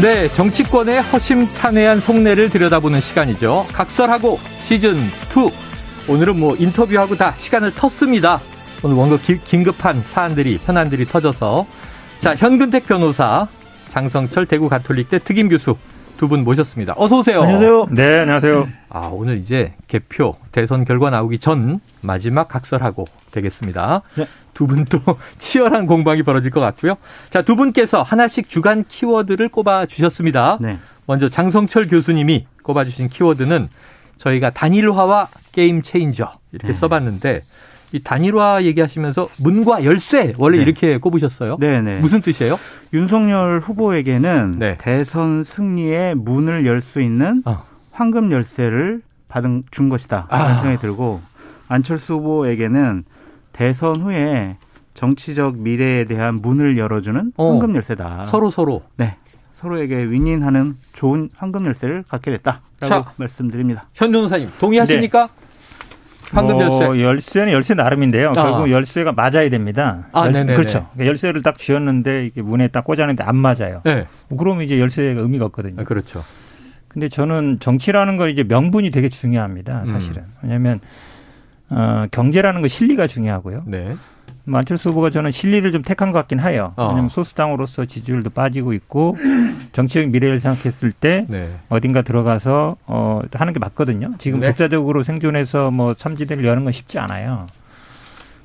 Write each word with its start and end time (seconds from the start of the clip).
네, 0.00 0.32
정치권의 0.32 1.02
허심탄회한 1.02 2.00
속내를 2.00 2.48
들여다보는 2.48 3.02
시간이죠. 3.02 3.66
각설하고 3.70 4.38
시즌 4.62 4.96
2. 4.96 6.10
오늘은 6.10 6.40
뭐 6.40 6.56
인터뷰하고 6.56 7.16
다 7.16 7.34
시간을 7.34 7.72
텄습니다. 7.72 8.40
오늘 8.82 8.96
원고 8.96 9.18
긴급한 9.18 10.02
사안들이 10.02 10.60
현안들이 10.64 11.04
터져서 11.04 11.66
자 12.18 12.34
현근택 12.34 12.86
변호사, 12.86 13.46
장성철 13.90 14.46
대구 14.46 14.70
가톨릭대 14.70 15.18
특임 15.18 15.50
교수 15.50 15.76
두 16.20 16.28
분 16.28 16.44
모셨습니다. 16.44 16.92
어서 16.98 17.20
오세요. 17.20 17.40
안녕하세요. 17.40 17.86
네, 17.92 18.18
안녕하세요. 18.20 18.68
아 18.90 19.08
오늘 19.10 19.38
이제 19.38 19.72
개표 19.88 20.36
대선 20.52 20.84
결과 20.84 21.08
나오기 21.08 21.38
전 21.38 21.80
마지막 22.02 22.46
각설하고 22.46 23.06
되겠습니다. 23.30 24.02
네. 24.16 24.28
두분 24.52 24.84
또 24.84 24.98
치열한 25.38 25.86
공방이 25.86 26.22
벌어질 26.22 26.50
것 26.50 26.60
같고요. 26.60 26.96
자, 27.30 27.40
두 27.40 27.56
분께서 27.56 28.02
하나씩 28.02 28.50
주간 28.50 28.84
키워드를 28.86 29.48
꼽아 29.48 29.86
주셨습니다. 29.86 30.58
네. 30.60 30.78
먼저 31.06 31.30
장성철 31.30 31.88
교수님이 31.88 32.44
꼽아 32.64 32.84
주신 32.84 33.08
키워드는 33.08 33.70
저희가 34.18 34.50
단일화와 34.50 35.28
게임 35.52 35.80
체인저 35.80 36.28
이렇게 36.52 36.66
네. 36.68 36.74
써봤는데 36.74 37.42
이 37.92 38.00
단일화 38.02 38.62
얘기하시면서 38.64 39.28
문과 39.40 39.84
열쇠 39.84 40.34
원래 40.38 40.58
네. 40.58 40.62
이렇게 40.62 40.98
꼽으셨어요. 40.98 41.56
네네. 41.58 41.94
네. 41.94 41.98
무슨 42.00 42.20
뜻이에요? 42.20 42.58
윤석열 42.92 43.58
후보에게는 43.60 44.56
네. 44.58 44.76
대선 44.78 45.44
승리의 45.44 46.14
문을 46.14 46.66
열 46.66 46.80
수 46.80 47.00
있는 47.00 47.42
어. 47.44 47.64
황금 47.92 48.30
열쇠를 48.32 49.02
받은 49.28 49.64
준 49.70 49.88
것이다. 49.88 50.26
아. 50.30 50.38
라는 50.38 50.54
생각이 50.56 50.78
들고 50.80 51.20
안철수 51.68 52.14
후보에게는 52.14 53.04
대선 53.52 53.94
후에 53.96 54.56
정치적 54.94 55.58
미래에 55.58 56.04
대한 56.04 56.36
문을 56.36 56.78
열어주는 56.78 57.32
어. 57.36 57.50
황금 57.50 57.74
열쇠다. 57.74 58.26
서로 58.26 58.50
서로. 58.50 58.82
네. 58.96 59.16
서로에게 59.56 59.96
윈윈하는 60.04 60.76
좋은 60.94 61.28
황금 61.36 61.66
열쇠를 61.66 62.02
갖게 62.08 62.30
됐다라고 62.30 62.62
자, 62.86 63.12
말씀드립니다. 63.16 63.84
현 63.94 64.10
변호사님 64.10 64.48
동의하십니까? 64.58 65.26
네. 65.26 65.49
황금 66.32 66.56
뭐 66.56 66.86
열쇠. 66.86 67.02
열쇠는 67.02 67.52
열쇠 67.52 67.74
나름인데요. 67.74 68.30
아. 68.30 68.32
결국 68.32 68.70
열쇠가 68.70 69.12
맞아야 69.12 69.48
됩니다. 69.48 70.08
아, 70.12 70.26
열쇠, 70.26 70.44
그렇죠. 70.46 70.86
그러니까 70.92 71.06
열쇠를 71.06 71.42
딱 71.42 71.58
쥐었는데 71.58 72.26
이게 72.26 72.42
문에 72.42 72.68
딱 72.68 72.84
꽂았는데 72.84 73.24
안 73.24 73.36
맞아요. 73.36 73.82
네. 73.84 74.06
뭐 74.28 74.38
그러면 74.38 74.64
이제 74.64 74.78
열쇠가 74.78 75.20
의미가 75.20 75.44
없거든요. 75.46 75.80
아, 75.80 75.84
그렇죠. 75.84 76.22
근데 76.88 77.08
저는 77.08 77.58
정치라는 77.60 78.16
건 78.16 78.30
이제 78.30 78.42
명분이 78.42 78.90
되게 78.90 79.08
중요합니다. 79.08 79.84
사실은. 79.86 80.22
음. 80.22 80.34
왜냐하면 80.42 80.80
어, 81.68 82.06
경제라는 82.10 82.62
거 82.62 82.68
실리가 82.68 83.06
중요하고요. 83.06 83.62
네. 83.66 83.94
안철수 84.54 84.90
후보가 84.90 85.10
저는 85.10 85.30
실리를 85.30 85.70
좀 85.72 85.82
택한 85.82 86.12
것 86.12 86.18
같긴 86.20 86.40
해요. 86.40 86.72
어. 86.76 86.84
왜냐하면 86.84 87.08
소수당으로서 87.08 87.84
지지율도 87.84 88.30
빠지고 88.30 88.72
있고 88.72 89.16
정치적 89.72 90.08
미래를 90.08 90.40
생각했을 90.40 90.92
때 90.92 91.26
네. 91.28 91.48
어딘가 91.68 92.02
들어가서 92.02 92.76
어, 92.86 93.20
하는 93.32 93.52
게 93.52 93.58
맞거든요. 93.58 94.12
지금 94.18 94.40
네. 94.40 94.48
독자적으로 94.48 95.02
생존해서 95.02 95.70
뭐 95.70 95.94
삼지대를 95.94 96.44
여는 96.44 96.64
건 96.64 96.72
쉽지 96.72 96.98
않아요. 96.98 97.46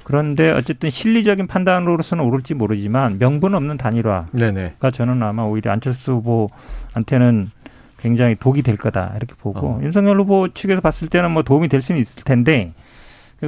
그런데 0.03 0.51
어쨌든 0.51 0.91
실리적인 0.91 1.47
판단으로서는 1.47 2.23
옳을지 2.23 2.53
모르지만 2.53 3.17
명분 3.17 3.55
없는 3.55 3.77
단일화가 3.77 4.27
네네. 4.33 4.75
저는 4.93 5.23
아마 5.23 5.43
오히려 5.43 5.71
안철수 5.71 6.13
후보한테는 6.13 7.49
굉장히 7.97 8.35
독이 8.35 8.61
될 8.61 8.77
거다 8.77 9.13
이렇게 9.17 9.33
보고 9.39 9.67
어. 9.67 9.79
윤석열 9.81 10.19
후보 10.19 10.47
측에서 10.49 10.79
봤을 10.79 11.07
때는 11.07 11.31
뭐 11.31 11.41
도움이 11.41 11.69
될 11.69 11.81
수는 11.81 11.99
있을 12.01 12.23
텐데 12.23 12.71
그 12.75 12.84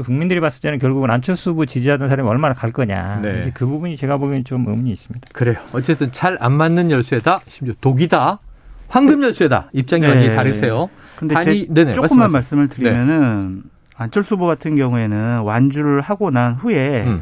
국민들이 0.04 0.40
봤을 0.40 0.62
때는 0.62 0.80
결국은 0.80 1.10
안철수 1.10 1.52
후보 1.52 1.66
지지하던 1.66 2.10
사람이 2.10 2.28
얼마나 2.28 2.54
갈 2.54 2.72
거냐. 2.72 3.20
네. 3.22 3.52
그 3.54 3.66
부분이 3.66 3.98
제가 3.98 4.18
보기엔 4.18 4.44
좀 4.44 4.68
의문이 4.68 4.92
있습니다. 4.92 5.28
그래요. 5.34 5.56
어쨌든 5.74 6.12
잘 6.12 6.38
안 6.40 6.54
맞는 6.54 6.92
열쇠다. 6.92 7.40
심지어 7.48 7.74
독이다. 7.82 8.40
황금 8.90 9.24
열쇠다. 9.24 9.70
입장이 9.74 10.02
네. 10.02 10.08
완전히 10.08 10.36
다르세요. 10.36 10.90
근데 11.16 11.36
아니, 11.36 11.68
네네, 11.70 11.94
조금만 11.94 12.32
말씀을 12.32 12.70
드리면은 12.70 13.56
네. 13.64 13.70
안철수 13.96 14.36
후보 14.36 14.46
같은 14.46 14.76
경우에는 14.76 15.40
완주를 15.42 16.02
하고 16.02 16.30
난 16.30 16.54
후에 16.54 17.04
음. 17.08 17.22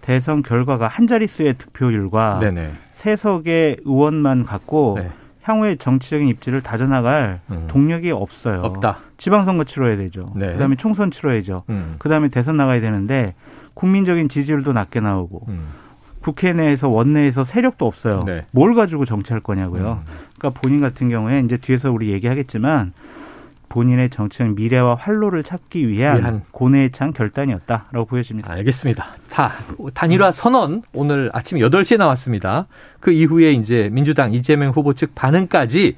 대선 0.00 0.42
결과가 0.42 0.88
한 0.88 1.06
자릿수의 1.06 1.54
득표율과 1.54 2.38
네네. 2.40 2.72
세석의 2.92 3.78
의원만 3.84 4.42
갖고 4.44 4.98
네. 5.00 5.10
향후의 5.46 5.78
정치적인 5.78 6.26
입지를 6.26 6.60
다져나갈 6.60 7.40
음. 7.50 7.66
동력이 7.68 8.10
없어요. 8.10 8.62
없다. 8.62 8.98
지방선거 9.16 9.62
치러야 9.64 9.96
되죠. 9.96 10.26
네. 10.34 10.52
그다음에 10.52 10.74
총선 10.74 11.12
치러야죠. 11.12 11.62
음. 11.70 11.94
그다음에 11.98 12.28
대선 12.28 12.56
나가야 12.56 12.80
되는데 12.80 13.34
국민적인 13.74 14.28
지지율도 14.28 14.72
낮게 14.72 14.98
나오고 14.98 15.46
음. 15.48 15.68
국회 16.20 16.52
내에서 16.52 16.88
원내에서 16.88 17.44
세력도 17.44 17.86
없어요. 17.86 18.24
네. 18.24 18.44
뭘 18.50 18.74
가지고 18.74 19.04
정치할 19.04 19.40
거냐고요. 19.40 20.02
음. 20.04 20.12
그러니까 20.36 20.60
본인 20.60 20.80
같은 20.80 21.08
경우에 21.08 21.40
이제 21.40 21.56
뒤에서 21.56 21.92
우리 21.92 22.10
얘기하겠지만 22.10 22.92
본인의 23.68 24.10
정치적 24.10 24.54
미래와 24.54 24.94
활로를 24.94 25.42
찾기 25.42 25.88
위한, 25.88 26.18
위한. 26.18 26.42
고뇌에 26.50 26.90
찬 26.92 27.12
결단이었다라고 27.12 28.06
보여집니다. 28.06 28.50
알겠습니다. 28.52 29.06
다 29.30 29.52
단일화 29.94 30.32
선언 30.32 30.82
오늘 30.92 31.30
아침 31.32 31.58
8시에 31.58 31.98
나왔습니다. 31.98 32.66
그 33.00 33.10
이후에 33.10 33.52
이제 33.52 33.88
민주당 33.92 34.32
이재명 34.32 34.70
후보 34.70 34.94
측 34.94 35.14
반응까지 35.14 35.96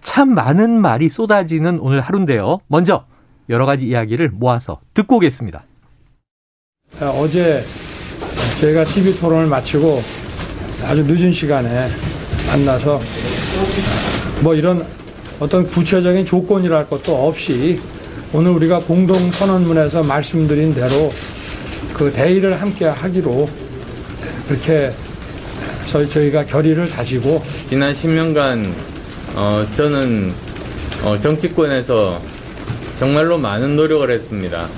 참 0.00 0.34
많은 0.34 0.80
말이 0.80 1.08
쏟아지는 1.08 1.78
오늘 1.78 2.00
하루인데요. 2.00 2.60
먼저 2.68 3.04
여러 3.48 3.66
가지 3.66 3.86
이야기를 3.86 4.30
모아서 4.30 4.80
듣고 4.94 5.16
오겠습니다. 5.16 5.64
어제 7.00 7.62
저희가 8.60 8.84
TV 8.84 9.16
토론을 9.16 9.46
마치고 9.46 10.00
아주 10.86 11.04
늦은 11.04 11.32
시간에 11.32 11.88
만나서 12.48 12.98
뭐 14.42 14.54
이런 14.54 14.84
어떤 15.40 15.66
구체적인 15.66 16.26
조건이랄 16.26 16.88
것도 16.88 17.26
없이 17.26 17.80
오늘 18.32 18.52
우리가 18.52 18.80
공동 18.80 19.30
선언문에서 19.30 20.02
말씀드린 20.02 20.74
대로 20.74 21.10
그 21.94 22.12
대의를 22.12 22.60
함께 22.60 22.84
하기로 22.84 23.48
그렇게 24.46 24.92
저희, 25.86 26.08
저희가 26.08 26.44
결의를 26.44 26.88
다지고 26.90 27.42
지난 27.66 27.92
10년간 27.92 28.70
어, 29.34 29.66
저는 29.74 30.32
어, 31.04 31.18
정치권에서 31.18 32.20
정말로 32.98 33.38
많은 33.38 33.76
노력을 33.76 34.08
했습니다. 34.10 34.68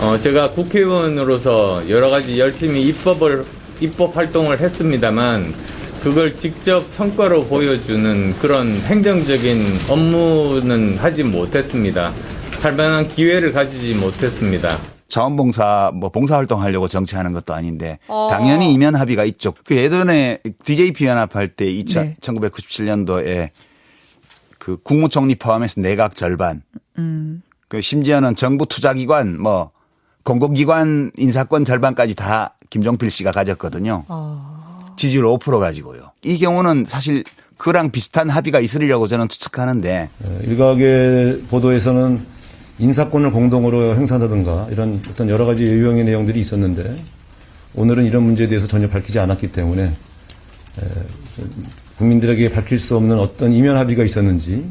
어, 0.00 0.18
제가 0.18 0.50
국회의원으로서 0.50 1.88
여러 1.88 2.10
가지 2.10 2.38
열심히 2.38 2.82
입법을 2.88 3.44
입법 3.80 4.16
활동을 4.16 4.58
했습니다만 4.58 5.54
그걸 6.02 6.36
직접 6.36 6.86
성과로 6.88 7.44
보여주는 7.44 8.32
그런 8.34 8.68
행정적인 8.68 9.90
업무는 9.90 10.96
하지 10.96 11.24
못했습니다. 11.24 12.12
할 12.62 12.72
만한 12.72 13.08
기회를 13.08 13.52
가지지 13.52 13.94
못했습니다. 13.94 14.76
자원봉사 15.08 15.92
뭐 15.94 16.10
봉사활동 16.10 16.60
하려고 16.62 16.86
정치하는 16.86 17.32
것도 17.32 17.54
아닌데 17.54 17.98
어. 18.08 18.28
당연히 18.30 18.72
이면 18.72 18.94
합의가 18.94 19.24
있죠. 19.24 19.54
그 19.64 19.76
예전에 19.76 20.40
DJP 20.64 21.06
연합할 21.06 21.48
때 21.48 21.66
2000, 21.70 22.04
네. 22.04 22.16
1997년도에 22.20 23.48
그 24.58 24.76
국무총리 24.82 25.34
포함해서 25.36 25.80
내각 25.80 26.14
절반, 26.14 26.62
음. 26.98 27.42
그 27.68 27.80
심지어는 27.80 28.36
정부 28.36 28.66
투자기관 28.66 29.40
뭐 29.40 29.70
공공기관 30.24 31.12
인사권 31.16 31.64
절반까지 31.64 32.14
다 32.14 32.54
김종필 32.68 33.10
씨가 33.10 33.32
가졌거든요. 33.32 34.04
어. 34.08 34.57
지지율 34.98 35.24
5% 35.24 35.58
가지고요. 35.58 36.12
이 36.22 36.36
경우는 36.36 36.84
사실 36.84 37.24
그랑 37.56 37.90
비슷한 37.90 38.28
합의가 38.28 38.60
있으리라고 38.60 39.08
저는 39.08 39.28
추측하는데 39.28 40.08
네, 40.18 40.38
일각의 40.44 41.42
보도에서는 41.48 42.20
인사권을 42.78 43.32
공동으로 43.32 43.96
행사한다든가 43.96 44.68
이런 44.70 45.02
어떤 45.10 45.28
여러 45.28 45.46
가지 45.46 45.64
유형의 45.64 46.04
내용들이 46.04 46.40
있었는데 46.40 46.96
오늘은 47.74 48.04
이런 48.04 48.22
문제에 48.22 48.46
대해서 48.46 48.66
전혀 48.66 48.88
밝히지 48.88 49.18
않았기 49.18 49.50
때문에 49.52 49.92
국민들에게 51.98 52.50
밝힐 52.50 52.78
수 52.78 52.96
없는 52.96 53.18
어떤 53.18 53.52
이면 53.52 53.76
합의가 53.76 54.04
있었는지 54.04 54.68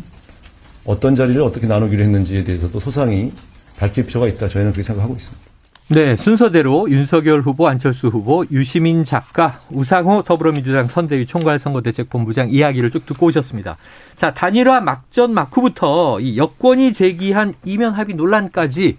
어떤 0.85 1.15
자리를 1.15 1.41
어떻게 1.41 1.67
나누기로 1.67 2.01
했는지에 2.01 2.45
대해서도 2.45 2.79
소상히 2.79 3.33
밝힐 3.77 4.05
필요가 4.05 4.27
있다 4.27 4.47
저희는 4.47 4.71
그렇게 4.71 4.83
생각하고 4.83 5.15
있습니다. 5.15 5.46
네, 5.89 6.17
순서대로 6.17 6.89
윤석열 6.89 7.39
후보, 7.39 7.65
안철수 7.69 8.09
후보, 8.09 8.43
유시민 8.51 9.05
작가, 9.05 9.61
우상호 9.69 10.21
더불어민주당 10.21 10.83
선대위 10.83 11.25
총괄선거대책본부장 11.25 12.49
이야기를 12.49 12.91
쭉 12.91 13.05
듣고 13.05 13.27
오셨습니다. 13.27 13.77
자, 14.17 14.33
단일화 14.33 14.81
막전 14.81 15.33
막후부터 15.33 16.19
이 16.19 16.37
여권이 16.37 16.91
제기한 16.91 17.53
이면 17.63 17.93
합의 17.93 18.15
논란까지 18.15 18.97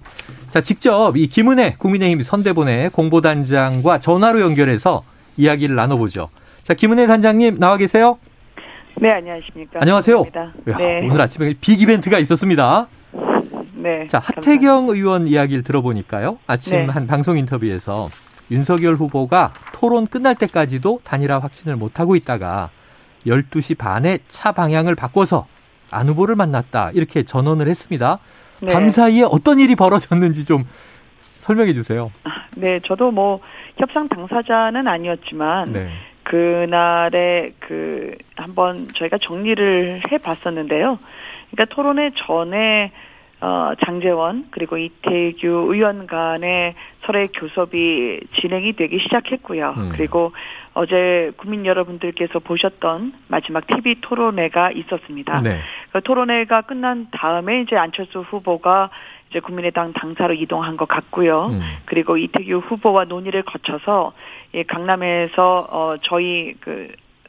자, 0.51 0.63
직접 0.63 1.15
이 1.19 1.27
김은혜 1.27 1.75
국민의힘 1.77 2.23
선대본의 2.23 2.89
공보단장과 2.91 4.01
전화로 4.01 4.41
연결해서 4.41 5.03
이야기를 5.37 5.77
나눠보죠. 5.77 6.31
자, 6.63 6.73
김은혜 6.73 7.07
단장님 7.07 7.59
나와 7.59 7.77
계세요? 7.77 8.19
네, 8.97 9.13
안녕하십니까. 9.13 9.81
안녕하세요. 9.83 10.25
야, 10.71 10.77
네. 10.79 11.01
오늘 11.05 11.21
아침에 11.21 11.53
빅 11.61 11.83
이벤트가 11.83 12.19
있었습니다. 12.19 12.89
네. 13.79 14.07
자, 14.09 14.19
하태경 14.19 14.59
감사합니다. 14.59 14.95
의원 14.95 15.29
이야기를 15.29 15.63
들어보니까요. 15.63 16.39
아침 16.47 16.87
네. 16.87 16.93
한 16.93 17.07
방송 17.07 17.39
인터뷰에서 17.39 18.09
윤석열 18.51 18.95
후보가 18.95 19.53
토론 19.73 20.07
끝날 20.07 20.35
때까지도 20.35 21.01
단일화 21.05 21.39
확신을 21.39 21.77
못하고 21.77 22.17
있다가 22.17 22.71
12시 23.27 23.77
반에 23.77 24.19
차 24.29 24.53
방향을 24.53 24.95
바꿔서 24.95 25.47
안 25.91 26.09
후보를 26.09 26.35
만났다. 26.35 26.91
이렇게 26.93 27.23
전언을 27.23 27.69
했습니다. 27.69 28.19
네. 28.61 28.73
밤 28.73 28.91
사이에 28.91 29.23
어떤 29.23 29.61
일이 29.61 29.75
벌어졌는지 29.75 30.45
좀 30.45 30.65
설명해 31.39 31.75
주세요. 31.75 32.11
아, 32.25 32.31
네, 32.57 32.81
저도 32.81 33.11
뭐 33.11 33.41
협상 33.77 34.09
당사자는 34.09 34.89
아니었지만 34.89 35.73
네. 35.73 35.89
그날에 36.25 37.53
그 37.61 38.15
한번 38.37 38.89
저희가 38.95 39.19
정리를 39.23 40.03
해 40.11 40.19
봤었는데요. 40.19 40.99
그러니까 41.51 41.75
토론회 41.75 42.11
전에 42.27 42.93
어, 43.41 43.71
장재원 43.85 44.47
그리고 44.51 44.77
이태규 44.77 45.69
의원 45.73 46.07
간의 46.07 46.75
서로의 47.05 47.29
교섭이 47.29 48.21
진행이 48.41 48.73
되기 48.73 48.99
시작했고요. 48.99 49.75
음. 49.77 49.89
그리고 49.93 50.33
어제 50.75 51.31
국민 51.37 51.65
여러분들께서 51.65 52.41
보셨던 52.41 53.13
마지막 53.29 53.67
TV 53.67 54.01
토론회가 54.01 54.73
있었습니다. 54.73 55.41
네. 55.43 55.61
그 55.93 56.03
토론회가 56.03 56.63
끝난 56.63 57.09
다음에 57.13 57.63
이제 57.63 57.77
안철수 57.77 58.21
후보가 58.21 58.91
이제 59.31 59.41
국민의당 59.41 59.93
당사로 59.93 60.35
이동한 60.35 60.77
것 60.77 60.89
같고요. 60.89 61.47
음. 61.47 61.61
그리고 61.85 62.17
이태규 62.17 62.59
후보와 62.59 63.05
논의를 63.05 63.43
거쳐서 63.43 64.13
예, 64.55 64.63
강남에서 64.65 65.67
어 65.71 65.97
저희 66.03 66.55
그 66.61 66.89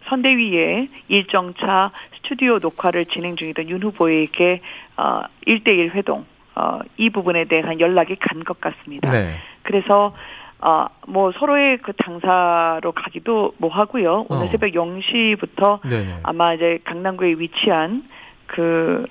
선대위에 0.09 0.87
일정차 1.07 1.91
스튜디오 2.17 2.59
녹화를 2.59 3.05
진행 3.05 3.35
중이던 3.35 3.69
윤 3.69 3.81
후보에게 3.83 4.61
어 4.97 5.21
1대1 5.47 5.91
회동 5.91 6.25
어, 6.55 6.79
이 6.97 7.09
부분에 7.09 7.45
대한 7.45 7.79
연락이 7.79 8.15
간 8.17 8.43
것 8.43 8.59
같습니다. 8.59 9.11
네. 9.11 9.35
그래서 9.63 10.13
어, 10.61 10.87
뭐 11.07 11.31
서로의 11.31 11.77
그 11.77 11.93
당사로 11.93 12.91
가기도 12.91 13.53
뭐 13.57 13.69
하고요. 13.69 14.25
오늘 14.27 14.47
어. 14.47 14.49
새벽 14.51 14.71
0시부터 14.71 15.81
네네. 15.87 16.19
아마 16.23 16.53
이제 16.53 16.79
강남구에 16.83 17.35
위치한 17.37 18.03
그 18.47 19.05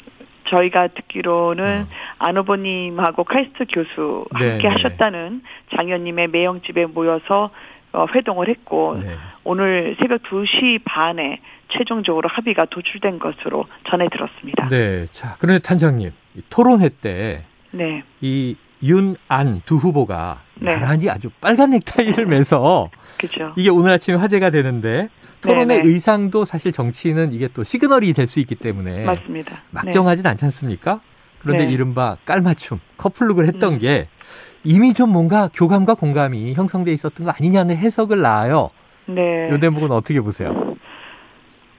저희가 0.49 0.89
듣기로는 0.89 1.83
어. 1.83 1.95
안 2.19 2.37
후보님하고 2.37 3.25
카이스트 3.25 3.65
교수 3.71 4.27
함께 4.33 4.59
네네. 4.59 4.69
하셨다는 4.69 5.43
장 5.75 5.87
의원님의 5.87 6.29
매형집에 6.29 6.87
모여서 6.87 7.51
어, 7.93 8.07
회동을 8.15 8.49
했고 8.49 8.99
네. 9.03 9.17
오늘 9.45 9.97
새벽 9.99 10.23
2시 10.25 10.83
반에 10.85 11.41
최종적으로 11.71 12.29
합의가 12.29 12.67
도출된 12.67 13.19
것으로 13.19 13.67
전해 13.89 14.09
들었습니다. 14.11 14.69
네. 14.69 15.07
자, 15.13 15.37
그런데 15.39 15.61
단장님, 15.61 16.13
토론회 16.51 16.91
때 17.01 17.45
네. 17.71 18.03
이 18.21 18.57
윤, 18.83 19.17
안 19.29 19.63
두 19.65 19.77
후보가 19.77 20.43
네. 20.61 20.77
나란히 20.77 21.09
아주 21.11 21.31
빨간 21.41 21.71
넥타이를 21.71 22.27
매서 22.27 22.91
그죠. 23.19 23.53
이게 23.57 23.71
오늘 23.71 23.93
아침에 23.93 24.17
화제가 24.17 24.51
되는데 24.51 25.09
토론의 25.41 25.67
네네. 25.67 25.83
네. 25.83 25.89
의상도 25.89 26.45
사실 26.45 26.73
정치는 26.73 27.33
이게 27.33 27.49
또 27.53 27.65
시그널이 27.65 28.13
될 28.13 28.27
수 28.27 28.39
있기 28.41 28.55
때문에 28.55 29.05
맞습니다. 29.05 29.63
막정하진 29.71 30.23
네. 30.25 30.29
않지 30.31 30.45
않습니까? 30.47 31.01
그런데 31.41 31.67
네. 31.67 31.73
이른바 31.73 32.17
깔맞춤, 32.25 32.81
커플룩을 32.97 33.47
했던 33.47 33.75
음. 33.75 33.79
게 33.79 34.09
이미 34.65 34.95
좀 34.95 35.11
뭔가 35.13 35.49
교감과 35.55 35.95
공감이 35.95 36.55
형성돼 36.55 36.93
있었던 36.93 37.27
거 37.27 37.33
아니냐는 37.39 37.77
해석을 37.77 38.21
낳아요. 38.21 38.71
네. 39.07 39.51
이 39.55 39.61
대목은 39.61 39.91
어떻게 39.91 40.21
보세요? 40.21 40.69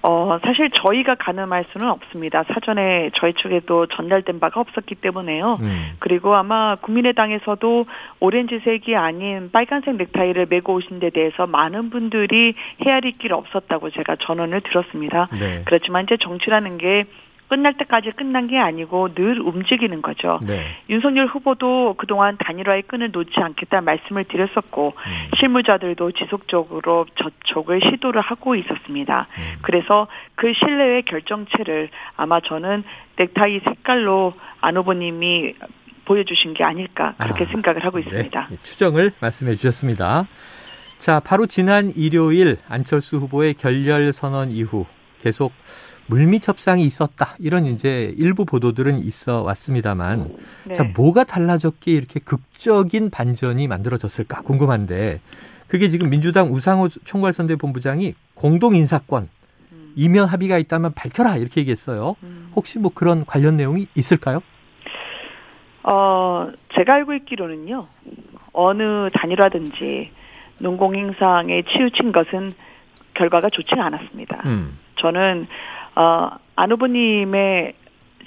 어, 0.01 0.39
사실 0.43 0.69
저희가 0.71 1.15
가늠할 1.15 1.65
수는 1.71 1.89
없습니다. 1.89 2.43
사전에 2.43 3.11
저희 3.15 3.33
쪽에도 3.33 3.85
전달된 3.87 4.39
바가 4.39 4.61
없었기 4.61 4.95
때문에요. 4.95 5.57
음. 5.59 5.91
그리고 5.99 6.35
아마 6.35 6.75
국민의당에서도 6.77 7.85
오렌지색이 8.21 8.95
아닌 8.95 9.49
빨간색 9.51 9.97
넥타이를 9.97 10.47
메고 10.49 10.75
오신 10.75 10.99
데 10.99 11.09
대해서 11.09 11.47
많은 11.47 11.89
분들이 11.89 12.55
헤아릴 12.85 13.17
길 13.17 13.33
없었다고 13.33 13.89
제가 13.89 14.15
전언을 14.21 14.61
들었습니다. 14.61 15.27
네. 15.37 15.63
그렇지만 15.65 16.05
이제 16.05 16.15
정치라는 16.17 16.77
게 16.77 17.05
끝날 17.49 17.73
때까지 17.73 18.11
끝난 18.11 18.47
게 18.47 18.57
아니고 18.57 19.13
늘 19.15 19.41
움직이는 19.41 20.01
거죠. 20.01 20.39
네. 20.45 20.63
윤석열 20.89 21.25
후보도 21.25 21.95
그동안 21.97 22.37
단일화의 22.37 22.83
끈을 22.83 23.11
놓지 23.11 23.39
않겠다 23.39 23.81
말씀을 23.81 24.25
드렸었고 24.25 24.93
음. 24.95 25.31
실무자들도 25.37 26.11
지속적으로 26.11 27.07
저촉을 27.15 27.81
시도를 27.81 28.21
하고 28.21 28.55
있었습니다. 28.55 29.27
음. 29.37 29.57
그래서 29.63 30.07
그 30.35 30.53
신뢰의 30.53 31.03
결정체를 31.03 31.89
아마 32.15 32.39
저는 32.39 32.83
넥타이 33.17 33.59
색깔로 33.61 34.33
안 34.61 34.77
후보님이 34.77 35.55
보여주신 36.05 36.53
게 36.53 36.63
아닐까 36.63 37.15
그렇게 37.17 37.45
아, 37.45 37.47
생각을 37.51 37.83
하고 37.83 37.97
네. 37.97 38.05
있습니다. 38.05 38.47
네. 38.49 38.57
추정을 38.61 39.11
말씀해 39.19 39.55
주셨습니다. 39.55 40.27
자, 40.99 41.19
바로 41.19 41.47
지난 41.47 41.91
일요일 41.95 42.57
안철수 42.67 43.17
후보의 43.17 43.55
결렬 43.55 44.11
선언 44.11 44.51
이후 44.51 44.85
계속 45.23 45.51
물밑 46.09 46.47
협상이 46.47 46.83
있었다. 46.83 47.35
이런 47.39 47.65
이제 47.65 48.13
일부 48.17 48.43
보도들은 48.43 48.99
있어 48.99 49.43
왔습니다만 49.43 50.35
네. 50.65 50.73
자, 50.73 50.83
뭐가 50.83 51.23
달라졌기에 51.23 51.93
이렇게 51.93 52.19
극적인 52.19 53.11
반전이 53.11 53.67
만들어졌을까 53.67 54.41
궁금한데 54.41 55.21
그게 55.67 55.89
지금 55.89 56.09
민주당 56.09 56.51
우상호 56.51 56.89
총괄선대본부장이 56.89 58.15
공동 58.33 58.73
인사권 58.75 59.29
음. 59.71 59.93
이면 59.95 60.27
합의가 60.27 60.57
있다면 60.57 60.93
밝혀라 60.93 61.37
이렇게 61.37 61.61
얘기했어요. 61.61 62.15
음. 62.23 62.49
혹시 62.55 62.79
뭐 62.79 62.91
그런 62.93 63.23
관련 63.25 63.55
내용이 63.55 63.87
있을까요? 63.95 64.41
어, 65.83 66.51
제가 66.73 66.95
알고 66.95 67.13
있기로는요. 67.13 67.87
어느 68.51 69.09
단일화든지 69.13 70.11
농공 70.57 70.95
행상에 70.95 71.61
치우친 71.63 72.11
것은 72.11 72.51
결과가 73.13 73.49
좋지 73.51 73.75
않았습니다. 73.75 74.41
음. 74.45 74.77
저는 74.95 75.47
어, 75.99 76.29
안 76.55 76.71
후보님의 76.71 77.73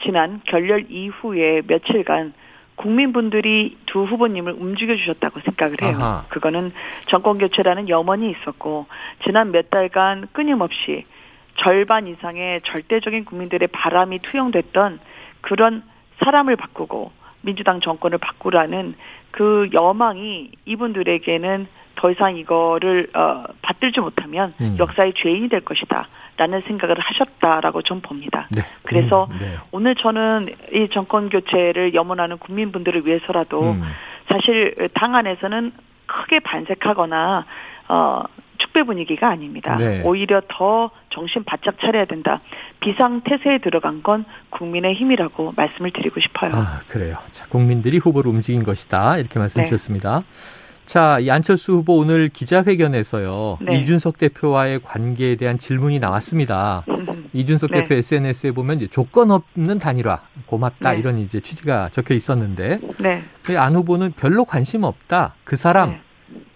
지난 0.03 0.43
결렬 0.45 0.91
이후에 0.91 1.63
며칠간 1.67 2.35
국민분들이 2.77 3.79
두 3.87 4.05
후보님을 4.05 4.53
움직여 4.53 4.95
주셨다고 4.95 5.41
생각을 5.41 5.77
해요. 5.81 5.97
아하. 5.99 6.25
그거는 6.29 6.73
정권 7.07 7.39
교체라는 7.39 7.89
염원이 7.89 8.31
있었고 8.31 8.87
지난 9.25 9.53
몇 9.53 9.71
달간 9.71 10.29
끊임없이 10.33 11.07
절반 11.57 12.09
이상의 12.09 12.61
절대적인 12.65 13.25
국민들의 13.25 13.69
바람이 13.69 14.19
투영됐던 14.19 15.01
그런 15.41 15.83
사람을 16.23 16.57
바꾸고 16.57 17.11
민주당 17.41 17.81
정권을 17.81 18.19
바꾸라는 18.19 18.95
그 19.31 19.71
여망이 19.73 20.51
이분들에게는 20.67 21.67
더 21.97 22.11
이상 22.11 22.37
이거를 22.37 23.09
어, 23.15 23.45
받들지 23.63 24.01
못하면 24.01 24.55
음. 24.61 24.77
역사의 24.79 25.15
죄인이 25.17 25.49
될 25.49 25.61
것이다. 25.61 26.09
라는 26.39 26.63
생각을 26.63 26.99
하셨다라고 26.99 27.83
좀 27.83 28.01
봅니다. 28.01 28.49
네. 28.51 28.63
그래서 28.83 29.29
음, 29.31 29.37
네. 29.39 29.57
오늘 29.71 29.95
저는 29.95 30.49
이 30.73 30.89
정권 30.91 31.29
교체를 31.29 31.93
염원하는 31.93 32.39
국민분들을 32.39 33.07
위해서라도 33.07 33.73
음. 33.73 33.83
사실 34.29 34.75
당 34.95 35.15
안에서는 35.15 35.73
크게 36.07 36.41
반색하거나 36.41 37.45
어 37.89 38.23
축배 38.59 38.83
분위기가 38.85 39.29
아닙니다. 39.29 39.77
네. 39.77 40.03
오히려 40.05 40.41
더 40.49 40.91
정신 41.11 41.45
바짝 41.45 41.79
차려야 41.81 42.07
된다. 42.07 42.41
비상 42.81 43.21
태세에 43.23 43.59
들어간 43.59 44.03
건 44.03 44.25
국민의 44.51 44.95
힘이라고 44.95 45.53
말씀을 45.57 45.91
드리고 45.91 46.21
싶어요. 46.21 46.53
아, 46.55 46.81
그래요. 46.89 47.17
자, 47.33 47.47
국민들이 47.47 47.99
후보를 47.99 48.31
움직인 48.31 48.63
것이다. 48.63 49.19
이렇게 49.19 49.39
말씀 49.39 49.63
네. 49.63 49.69
주셨습니다. 49.69 50.23
자, 50.87 51.19
이 51.21 51.31
안철수 51.31 51.73
후보 51.73 51.97
오늘 51.97 52.29
기자회견에서요. 52.29 53.59
네. 53.63 53.81
이준석 53.81 54.19
대표와의 54.19 54.81
관계에 54.83 55.37
대한 55.37 55.59
질문이 55.59 55.99
나왔습니다. 55.99 56.85
이준석 57.33 57.71
네. 57.71 57.83
대표 57.83 57.95
SNS에 57.95 58.53
보면 58.53 58.89
조건 58.91 59.31
없는 59.31 59.79
단일화 59.79 60.21
고맙다 60.47 60.93
네. 60.93 60.99
이런 60.99 61.19
이제 61.19 61.41
취지가 61.41 61.91
적혀 61.93 62.15
있었는데 62.15 62.81
네. 62.99 63.23
안 63.57 63.75
후보는 63.75 64.13
별로 64.13 64.45
관심 64.45 64.85
없다. 64.85 65.35
그 65.45 65.57
사람 65.57 65.91
네. 65.91 66.01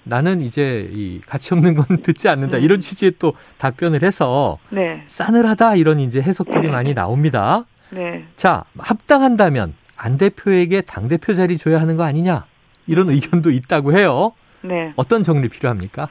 나는 0.02 0.42
이제 0.42 0.88
이 0.92 1.20
가치 1.26 1.54
없는 1.54 1.74
건 1.74 1.84
듣지 2.02 2.28
않는다. 2.28 2.58
음. 2.58 2.62
이런 2.62 2.80
취지의 2.80 3.12
또 3.18 3.32
답변을 3.58 4.02
해서 4.02 4.58
네. 4.70 5.02
싸늘하다 5.06 5.76
이런 5.76 5.98
이제 5.98 6.20
해석들이 6.20 6.62
네. 6.62 6.68
많이 6.68 6.94
나옵니다. 6.94 7.64
네. 7.90 8.24
자, 8.36 8.64
합당한다면 8.78 9.74
안 9.96 10.16
대표에게 10.16 10.82
당 10.82 11.08
대표 11.08 11.34
자리 11.34 11.56
줘야 11.56 11.80
하는 11.80 11.96
거 11.96 12.04
아니냐? 12.04 12.44
이런 12.86 13.10
의견도 13.10 13.50
있다고 13.50 13.92
해요. 13.92 14.32
네. 14.62 14.92
어떤 14.96 15.22
정리 15.22 15.48
필요합니까? 15.48 16.08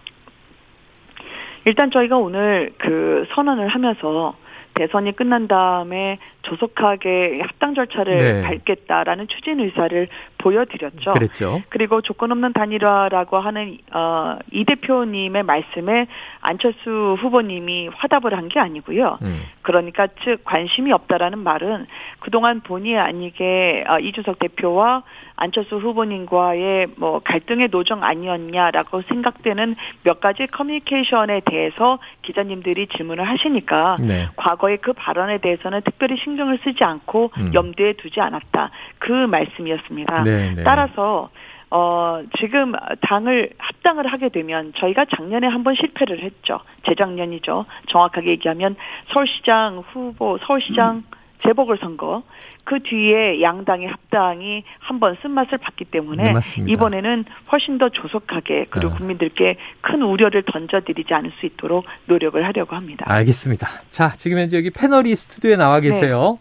일단 1.65 1.89
저희가 1.91 2.17
오늘 2.17 2.73
그 2.77 3.25
선언을 3.33 3.67
하면서 3.67 4.35
대선이 4.75 5.15
끝난 5.15 5.47
다음에 5.47 6.19
조속하게 6.43 7.39
합당 7.41 7.73
절차를 7.73 8.17
네. 8.17 8.41
밟겠다라는 8.43 9.27
추진 9.29 9.59
의사를 9.61 10.07
보여드렸죠. 10.37 11.13
그랬죠. 11.13 11.61
그리고 11.69 12.01
조건 12.01 12.31
없는 12.31 12.53
단일화라고 12.53 13.37
하는 13.37 13.77
어, 13.93 14.37
이 14.51 14.63
대표님의 14.65 15.43
말씀에 15.43 16.07
안철수 16.41 17.17
후보님이 17.19 17.89
화답을 17.93 18.33
한 18.37 18.45
게 18.45 18.59
아니고요. 18.59 19.17
음. 19.23 19.43
그러니까 19.63 20.07
즉 20.23 20.43
관심이 20.43 20.91
없다라는 20.91 21.39
말은 21.39 21.87
그동안 22.19 22.61
본의 22.61 22.97
아니게 22.97 23.83
어, 23.87 23.99
이준석 23.99 24.39
대표와 24.39 25.03
안철수 25.35 25.77
후보님과의 25.77 26.87
뭐 26.95 27.19
갈등의 27.23 27.69
노정 27.69 28.03
아니었냐라고 28.03 29.01
생각되는 29.01 29.75
몇 30.03 30.19
가지 30.21 30.45
커뮤니케이션에 30.47 31.41
대해서 31.45 31.99
기자님들이 32.21 32.87
질문을 32.87 33.27
하시니까 33.27 33.97
네. 33.99 34.29
과거의 34.35 34.77
그 34.77 34.93
발언에 34.93 35.39
대해서는 35.39 35.81
특별히 35.83 36.17
신경을 36.17 36.59
쓰지 36.63 36.83
않고 36.83 37.31
음. 37.37 37.51
염두에 37.53 37.93
두지 37.93 38.21
않았다. 38.21 38.69
그 38.99 39.11
말씀이었습니다. 39.11 40.23
네, 40.25 40.53
네. 40.55 40.63
따라서 40.63 41.29
어, 41.71 42.21
지금 42.39 42.73
당을 43.01 43.49
합당을 43.57 44.07
하게 44.07 44.29
되면 44.29 44.71
저희가 44.77 45.05
작년에 45.15 45.47
한 45.47 45.63
번 45.63 45.75
실패를 45.75 46.21
했죠. 46.23 46.59
재작년이죠. 46.87 47.65
정확하게 47.89 48.29
얘기하면 48.31 48.75
서울시장 49.11 49.83
후보, 49.91 50.37
서울시장 50.45 50.97
음. 50.97 51.03
재보궐선거 51.43 52.23
그 52.63 52.79
뒤에 52.81 53.41
양당의 53.41 53.87
합당이 53.89 54.63
한 54.79 54.99
번 54.99 55.17
쓴맛을 55.21 55.57
봤기 55.59 55.85
때문에 55.85 56.33
네, 56.33 56.39
이번에는 56.67 57.25
훨씬 57.51 57.77
더 57.77 57.89
조속하게 57.89 58.67
그리고 58.69 58.93
어. 58.93 58.97
국민들께 58.97 59.57
큰 59.81 60.01
우려를 60.01 60.43
던져드리지 60.43 61.13
않을 61.13 61.31
수 61.39 61.45
있도록 61.45 61.85
노력을 62.05 62.43
하려고 62.43 62.75
합니다. 62.75 63.05
알겠습니다. 63.09 63.67
자, 63.89 64.13
지금 64.17 64.37
현재 64.37 64.57
여기 64.57 64.69
패널이 64.71 65.15
스튜디오에 65.15 65.57
나와 65.57 65.79
계세요. 65.81 66.39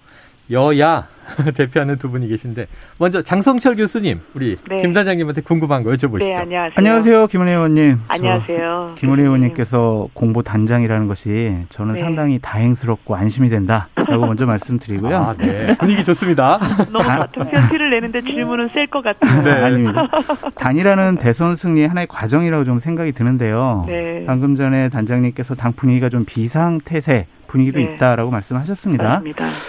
네. 0.49 0.55
여야 0.57 1.09
대표하는 1.55 1.97
두 1.97 2.11
분이 2.11 2.29
계신데 2.29 2.67
먼저 2.99 3.23
장성철 3.23 3.77
교수님 3.77 4.21
우리 4.35 4.57
네. 4.69 4.83
김 4.83 4.93
단장님한테 4.93 5.41
궁금한 5.43 5.83
거 5.83 5.91
여쭤보시죠. 5.91 6.19
네, 6.21 6.35
안녕하세요. 6.37 6.73
안녕하세요, 6.77 7.27
김은혜 7.29 7.53
의원님. 7.53 7.99
안녕하세요. 8.09 8.93
김은혜 8.97 9.23
의원님께서 9.23 10.09
공보 10.15 10.43
단장이라는 10.43 11.09
것이 11.09 11.57
저는 11.71 11.95
네. 11.95 12.01
상당히 12.01 12.39
다행스럽고 12.41 13.17
안심이 13.17 13.49
된다라고 13.49 14.27
먼저 14.27 14.47
말씀드리고요. 14.47 15.17
아, 15.17 15.35
네. 15.39 15.75
분위기 15.79 16.05
좋습니다. 16.05 16.59
너무 16.93 17.05
같은 17.05 17.49
편 17.49 17.69
티를 17.71 17.91
내는데 17.91 18.21
질문은 18.23 18.69
셀 18.69 18.87
것 18.87 19.03
같아요. 19.03 19.43
네. 19.43 19.51
아닙니다. 19.51 20.07
단이라는 20.57 21.17
대선 21.17 21.57
승리의 21.57 21.89
하나의 21.89 22.07
과정이라고 22.07 22.65
좀 22.65 22.79
생각이 22.81 23.13
드는데요. 23.13 23.85
네. 23.89 24.25
방금 24.27 24.57
전에 24.57 24.89
단장님께서 24.91 25.55
당 25.55 25.73
분위기가 25.73 26.09
좀 26.09 26.25
비상태세 26.25 27.27
분위기도 27.55 27.79
네. 27.79 27.95
있다라고 27.95 28.31
말씀하셨습니다. 28.33 29.23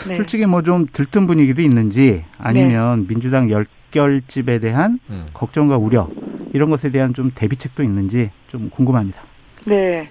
네. 0.08 0.16
솔직히 0.16 0.46
뭐 0.48 0.64
좀 0.64 0.88
들뜬 0.92 1.28
분위기도 1.28 1.62
있는지 1.62 2.26
아니면 2.40 3.02
네. 3.02 3.08
민주당 3.08 3.52
열결집에 3.52 4.58
대한 4.58 4.98
음. 5.12 5.28
걱정과 5.34 5.78
우려 5.78 6.08
이런 6.54 6.72
것에 6.72 6.90
대한 6.90 7.14
좀 7.14 7.30
대비책도 7.36 7.84
있는지 7.84 8.32
좀 8.48 8.72
궁금합니다. 8.72 9.22
네. 9.68 10.08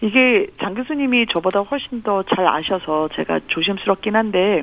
이게 0.00 0.46
장 0.60 0.74
교수님이 0.74 1.26
저보다 1.32 1.60
훨씬 1.60 2.02
더 2.02 2.22
잘 2.22 2.46
아셔서 2.46 3.08
제가 3.14 3.40
조심스럽긴 3.48 4.14
한데 4.14 4.62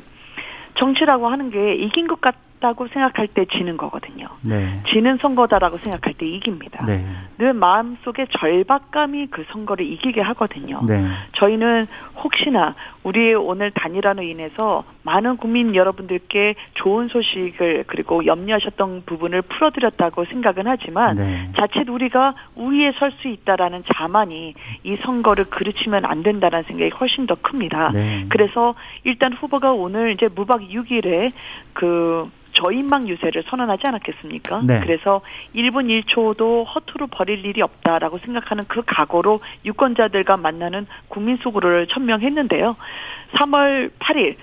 정치라고 0.77 1.27
하는 1.27 1.51
게 1.51 1.75
이긴 1.75 2.07
것 2.07 2.21
같, 2.21 2.35
이겼다고 2.61 2.87
생각할 2.87 3.27
때 3.27 3.45
지는 3.45 3.75
거거든요. 3.75 4.27
네. 4.41 4.79
지는 4.93 5.17
선거다라고 5.17 5.79
생각할 5.79 6.13
때 6.13 6.25
이깁니다. 6.25 6.85
네. 6.85 7.05
늘 7.37 7.53
마음속에 7.53 8.27
절박감이 8.39 9.27
그 9.27 9.43
선거를 9.51 9.85
이기게 9.85 10.21
하거든요. 10.21 10.81
네. 10.87 11.03
저희는 11.33 11.87
혹시나 12.23 12.75
우리의 13.03 13.35
오늘 13.35 13.71
단일화로 13.71 14.21
인해서 14.21 14.83
많은 15.03 15.37
국민 15.37 15.75
여러분들께 15.75 16.55
좋은 16.75 17.07
소식을 17.07 17.85
그리고 17.87 18.25
염려하셨던 18.25 19.03
부분을 19.05 19.41
풀어드렸다고 19.43 20.25
생각은 20.25 20.67
하지만 20.67 21.15
네. 21.15 21.49
자칫 21.55 21.89
우리가 21.89 22.35
우위에 22.55 22.93
설 22.93 23.11
수 23.11 23.27
있다라는 23.27 23.83
자만이 23.93 24.53
이 24.83 24.95
선거를 24.95 25.45
그르치면 25.45 26.05
안 26.05 26.23
된다는 26.23 26.63
생각이 26.63 26.91
훨씬 26.91 27.27
더 27.27 27.35
큽니다. 27.35 27.91
네. 27.91 28.25
그래서 28.29 28.73
일단 29.03 29.33
후보가 29.33 29.73
오늘 29.73 30.11
이제 30.11 30.29
무박 30.33 30.61
6일에 30.61 31.33
그 31.73 32.29
저인망 32.53 33.07
유세를 33.07 33.43
선언하지 33.47 33.87
않았겠습니까? 33.87 34.61
네. 34.63 34.79
그래서 34.81 35.21
1분 35.55 36.05
1초도 36.05 36.65
허투루 36.73 37.07
버릴 37.07 37.45
일이 37.45 37.61
없다라고 37.61 38.19
생각하는 38.19 38.65
그 38.67 38.81
각오로 38.85 39.41
유권자들과 39.65 40.37
만나는 40.37 40.87
국민 41.07 41.37
수구를 41.37 41.87
천명했는데요. 41.87 42.75
3월 43.33 43.91
8일 43.99 44.35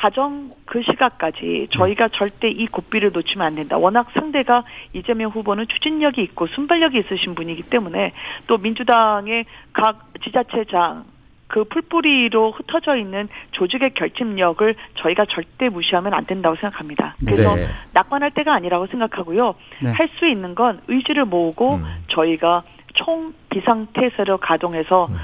자정 0.00 0.50
그 0.64 0.82
시각까지 0.82 1.68
저희가 1.70 2.08
네. 2.08 2.18
절대 2.18 2.48
이 2.48 2.66
고비를 2.66 3.10
놓치면 3.12 3.46
안 3.46 3.54
된다. 3.54 3.78
워낙 3.78 4.08
상대가 4.12 4.64
이재명 4.92 5.30
후보는 5.30 5.66
추진력이 5.68 6.22
있고 6.22 6.46
순발력이 6.48 6.98
있으신 6.98 7.34
분이기 7.34 7.62
때문에 7.62 8.12
또 8.46 8.58
민주당의 8.58 9.46
각 9.72 10.08
지자체장 10.22 11.04
그 11.48 11.64
풀뿌리로 11.64 12.52
흩어져 12.52 12.96
있는 12.96 13.28
조직의 13.52 13.94
결집력을 13.94 14.74
저희가 14.96 15.24
절대 15.24 15.70
무시하면 15.70 16.12
안 16.12 16.26
된다고 16.26 16.56
생각합니다. 16.56 17.14
그래서 17.24 17.56
네. 17.56 17.68
낙관할 17.94 18.30
때가 18.32 18.52
아니라고 18.52 18.86
생각하고요. 18.86 19.54
네. 19.82 19.90
할수 19.90 20.26
있는 20.26 20.54
건 20.54 20.80
의지를 20.88 21.24
모으고 21.24 21.76
음. 21.76 21.84
저희가 22.08 22.62
총 22.94 23.32
비상태세로 23.48 24.38
가동해서 24.38 25.06
음. 25.06 25.16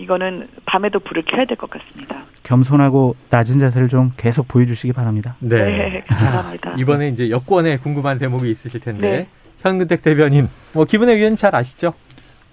이거는 0.00 0.48
밤에도 0.64 0.98
불을 1.00 1.24
켜야 1.26 1.44
될 1.44 1.56
것 1.56 1.68
같습니다. 1.70 2.16
겸손하고 2.42 3.14
낮은 3.30 3.58
자세를 3.58 3.88
좀 3.88 4.12
계속 4.16 4.48
보여주시기 4.48 4.92
바랍니다. 4.92 5.36
네, 5.40 5.64
네 5.64 6.02
감사합니다. 6.06 6.74
이번에 6.78 7.08
이제 7.08 7.30
여권에 7.30 7.76
궁금한 7.78 8.18
대목이 8.18 8.50
있으실 8.50 8.80
텐데 8.80 9.10
네. 9.10 9.26
현근택 9.60 10.02
대변인, 10.02 10.48
뭐 10.72 10.84
기분의 10.84 11.18
위원 11.18 11.36
잘 11.36 11.54
아시죠? 11.54 11.92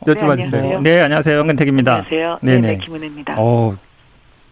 여쭤봐 0.05 0.41
주세요. 0.43 0.79
네, 0.81 1.01
안녕하세요. 1.01 1.39
황근택입니다. 1.39 1.91
안녕하세요. 1.93 2.39
네네. 2.41 2.67
네, 2.67 2.77
김은혜입니다. 2.77 3.35
어, 3.37 3.75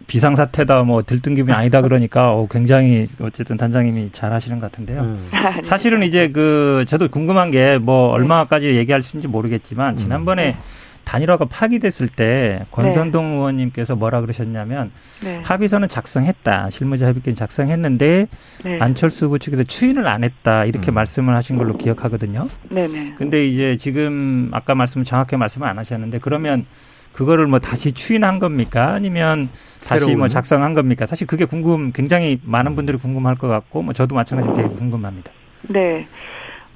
비상사태다, 0.06 0.82
뭐 0.84 1.02
들뜬 1.02 1.34
기분이 1.34 1.54
아니다 1.54 1.82
그러니까 1.82 2.32
어, 2.32 2.46
굉장히 2.50 3.06
어쨌든 3.20 3.56
단장님이 3.56 4.10
잘 4.12 4.32
하시는 4.32 4.58
것 4.58 4.70
같은데요. 4.70 5.00
음. 5.02 5.28
사실은 5.62 6.02
이제 6.02 6.28
그 6.28 6.84
저도 6.88 7.08
궁금한 7.08 7.50
게 7.50 7.78
뭐 7.78 8.08
얼마까지 8.10 8.68
얘기할 8.76 9.02
수 9.02 9.16
있는지 9.16 9.28
모르겠지만 9.28 9.90
음. 9.90 9.96
지난번에 9.96 10.50
음. 10.50 10.60
단일화가 11.06 11.44
파기됐을 11.46 12.08
때 12.08 12.66
권선동 12.72 13.30
네. 13.30 13.36
의원님께서 13.36 13.94
뭐라 13.94 14.20
그러셨냐면 14.20 14.90
네. 15.22 15.40
합의서는 15.44 15.88
작성했다. 15.88 16.68
실무자 16.70 17.06
협의권 17.06 17.36
작성했는데 17.36 18.26
네. 18.64 18.78
안철수 18.80 19.26
후보 19.26 19.38
측에서 19.38 19.62
추인을 19.62 20.06
안 20.08 20.24
했다. 20.24 20.64
이렇게 20.64 20.90
음. 20.90 20.94
말씀을 20.94 21.34
하신 21.36 21.56
걸로 21.56 21.76
기억하거든요. 21.76 22.48
네 22.70 22.88
네. 22.88 23.14
근데 23.16 23.46
이제 23.46 23.76
지금 23.76 24.50
아까 24.52 24.74
말씀 24.74 25.04
정확하게 25.04 25.36
말씀을 25.36 25.68
안 25.68 25.78
하셨는데 25.78 26.18
그러면 26.18 26.66
그거를 27.12 27.46
뭐 27.46 27.60
다시 27.60 27.92
추인한 27.92 28.40
겁니까? 28.40 28.92
아니면 28.92 29.48
다시 29.86 30.16
뭐 30.16 30.26
작성한 30.26 30.74
겁니까? 30.74 31.06
사실 31.06 31.28
그게 31.28 31.44
궁금 31.44 31.92
굉장히 31.92 32.40
많은 32.42 32.74
분들이 32.74 32.98
궁금할 32.98 33.36
것 33.36 33.46
같고 33.46 33.82
뭐 33.82 33.94
저도 33.94 34.16
마찬가지로 34.16 34.56
되게 34.56 34.68
궁금합니다. 34.68 35.30
네. 35.68 36.06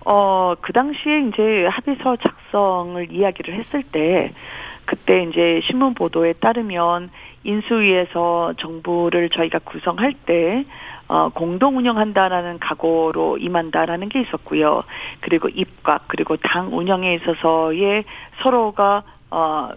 어, 0.04 0.54
그 0.60 0.72
당시에 0.72 1.28
이제 1.28 1.66
합의서 1.66 2.16
작성을 2.16 3.12
이야기를 3.12 3.54
했을 3.54 3.82
때, 3.82 4.32
그때 4.84 5.22
이제 5.22 5.60
신문 5.64 5.94
보도에 5.94 6.32
따르면 6.34 7.10
인수위에서 7.44 8.54
정부를 8.58 9.30
저희가 9.30 9.60
구성할 9.60 10.14
때, 10.26 10.64
어, 11.08 11.28
공동 11.30 11.76
운영한다라는 11.76 12.58
각오로 12.60 13.38
임한다라는 13.38 14.08
게 14.08 14.20
있었고요. 14.20 14.84
그리고 15.20 15.48
입각, 15.48 16.04
그리고 16.08 16.36
당 16.36 16.76
운영에 16.76 17.14
있어서의 17.14 18.04
서로가, 18.42 19.02
어, 19.30 19.68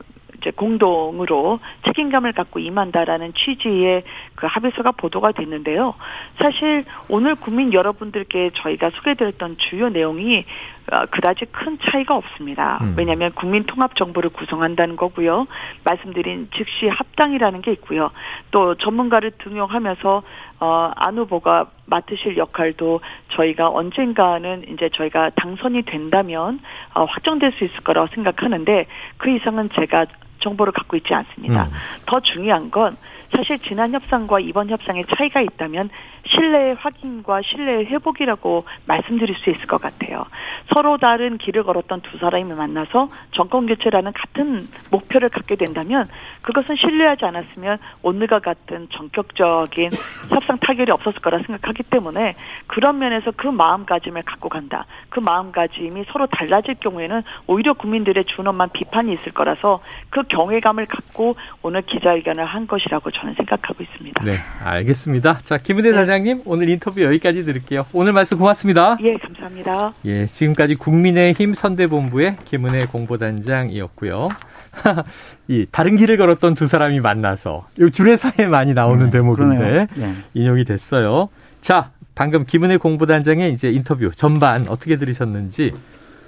이제 0.43 0.51
공동으로 0.51 1.59
책임감을 1.85 2.33
갖고 2.33 2.59
임한다라는 2.59 3.33
취지의 3.33 4.03
그 4.35 4.45
합의서가 4.45 4.91
보도가 4.91 5.31
됐는데요. 5.31 5.95
사실 6.38 6.83
오늘 7.07 7.35
국민 7.35 7.71
여러분들께 7.71 8.51
저희가 8.55 8.89
소개드렸던 8.89 9.57
주요 9.57 9.88
내용이 9.88 10.39
어, 10.39 10.83
그다지 11.12 11.46
큰 11.46 11.78
차이가 11.80 12.16
없습니다. 12.16 12.80
음. 12.82 12.96
왜냐하면 12.98 13.32
국민 13.34 13.63
통합 13.63 13.96
정부를 13.96 14.30
구성한다는 14.32 14.96
거고요. 14.96 15.48
말씀드린 15.84 16.50
즉시 16.56 16.88
합당이라는 16.88 17.62
게 17.62 17.72
있고요. 17.74 18.12
또 18.52 18.75
전문가를 18.75 19.32
등용하면서 19.38 20.24
어, 20.60 20.92
안 20.96 21.18
후보가 21.18 21.68
맡으실 21.86 22.38
역할도 22.38 23.02
저희가 23.30 23.70
언젠가는 23.70 24.66
이제 24.70 24.90
저희가 24.94 25.32
당선이 25.32 25.84
된다면 25.84 26.60
어, 26.94 27.06
확정될 27.06 27.54
수 27.54 27.63
있을 27.63 27.82
거라고 27.82 28.08
생각하는데 28.13 28.86
그 29.18 29.30
이상은 29.30 29.70
제가 29.74 30.06
정보를 30.40 30.74
갖고 30.74 30.98
있지 30.98 31.13
않습니다. 31.13 31.63
음. 31.63 31.70
더 32.06 32.20
중요한 32.20 32.70
건 32.70 32.96
사실 33.36 33.58
지난 33.60 33.94
협상과 33.94 34.40
이번 34.40 34.70
협상의 34.70 35.04
차이가 35.16 35.42
있다면 35.42 35.90
신뢰의 36.25 36.75
확인과 36.75 37.42
신뢰의 37.42 37.88
회복이라고 37.88 38.66
말씀드릴 38.86 39.36
수 39.36 39.50
있을 39.50 39.66
것 39.68 39.82
같아요. 39.82 40.25
서로 40.74 40.98
다른 40.98 41.38
길을 41.38 41.63
걸었던 41.63 42.02
두 42.02 42.18
사람이 42.18 42.54
만나서 42.54 43.10
정권 43.32 43.66
교체라는 43.66 44.13
같은 44.13 44.68
목표를 44.92 45.30
갖게 45.30 45.56
된다면 45.56 46.08
그것은 46.42 46.75
신뢰하지 46.75 47.25
않았으면 47.25 47.80
오늘과 48.04 48.40
같은 48.40 48.88
전격적인 48.92 49.92
협상 50.30 50.58
타결이 50.60 50.92
없었을 50.92 51.20
거라 51.22 51.40
생각하기 51.40 51.84
때문에 51.84 52.36
그런 52.68 53.00
면에서 53.00 53.32
그 53.36 53.48
마음가짐을 53.48 54.24
갖고 54.24 54.48
간다. 54.50 54.86
그 55.10 55.20
마음가짐이 55.20 56.06
서로 56.12 56.28
달라질 56.28 56.75
경우에는 56.75 57.24
오히려 57.48 57.74
국민들의 57.74 58.25
준엄한 58.25 58.70
비판이 58.72 59.12
있을 59.13 59.34
거라서 59.34 59.82
그 60.10 60.24
경외감을 60.24 60.86
갖고 60.86 61.36
오늘 61.62 61.82
기자회견을 61.82 62.46
한 62.46 62.68
것이라고 62.68 63.12
저는 63.12 63.23
생각하고 63.38 63.84
있습니다. 63.84 64.24
네, 64.24 64.38
알겠습니다. 64.63 65.39
자, 65.44 65.58
김은혜 65.58 65.92
네. 65.92 65.96
사장님 65.96 66.42
오늘 66.46 66.70
인터뷰 66.70 67.01
여기까지 67.01 67.46
드릴게요. 67.46 67.86
오늘 67.94 68.13
말씀 68.13 68.38
고맙습니다. 68.38 68.98
예, 69.01 69.15
감사합니다. 69.18 69.94
예, 70.06 70.25
지금까지 70.25 70.75
국민의힘 70.75 71.53
선대본부의 71.53 72.38
김은혜 72.46 72.86
공보단장이었고요. 72.88 74.30
이 75.48 75.65
다른 75.72 75.96
길을 75.98 76.18
걸었던 76.18 76.56
두 76.56 76.68
사람이 76.68 77.00
만나서 77.00 77.68
요 77.80 77.89
주례사에 77.89 78.48
많이 78.48 78.74
나오는 78.74 79.06
네, 79.06 79.12
대목인데 79.12 79.88
네. 79.96 80.13
인용이 80.34 80.63
됐어요. 80.65 81.30
자, 81.62 81.92
방금 82.15 82.46
김은혜 82.46 82.77
공보단장의 82.77 83.53
이제 83.53 83.72
인터뷰 83.72 84.12
전반 84.15 84.68
어떻게 84.68 84.98
들으셨는지 84.98 85.72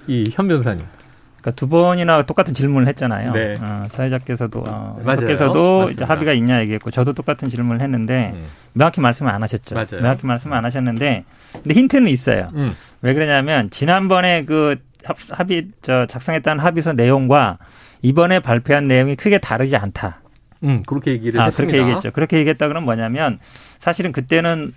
이 0.07 0.23
현 0.33 0.47
변호사님. 0.47 0.83
그러니까 1.45 1.51
두 1.51 1.69
번이나 1.69 2.23
똑같은 2.23 2.55
질문을 2.55 2.87
했잖아요. 2.87 3.31
네. 3.31 3.55
어, 3.61 3.85
사회자께서도 3.89 4.63
어, 4.65 4.97
께서도 5.19 5.89
합의가 6.01 6.33
있냐 6.33 6.59
얘기했고 6.61 6.89
저도 6.89 7.13
똑같은 7.13 7.49
질문을 7.49 7.81
했는데 7.81 8.31
음. 8.33 8.45
명확히 8.73 8.99
말씀을 8.99 9.31
안 9.31 9.43
하셨죠. 9.43 9.75
맞아요. 9.75 10.01
명확히 10.01 10.25
말씀을 10.25 10.57
안 10.57 10.65
하셨는데 10.65 11.23
근데 11.53 11.73
힌트는 11.75 12.09
있어요. 12.09 12.49
음. 12.55 12.71
왜 13.03 13.13
그러냐면 13.13 13.69
지난번에 13.69 14.45
그 14.45 14.77
합의 15.29 15.67
저 15.83 16.07
작성했다는 16.07 16.63
합의서 16.63 16.93
내용과 16.93 17.53
이번에 18.01 18.39
발표한 18.39 18.87
내용이 18.87 19.15
크게 19.15 19.37
다르지 19.37 19.77
않다. 19.77 20.21
음, 20.63 20.81
그렇게 20.87 21.11
얘기를 21.11 21.39
아, 21.39 21.45
했습니다. 21.45 21.71
그렇게 21.71 21.83
얘기했죠. 21.83 22.11
그렇게 22.11 22.37
얘기했다 22.37 22.67
그러면 22.67 22.85
뭐냐면 22.85 23.37
사실은 23.77 24.11
그때는 24.11 24.73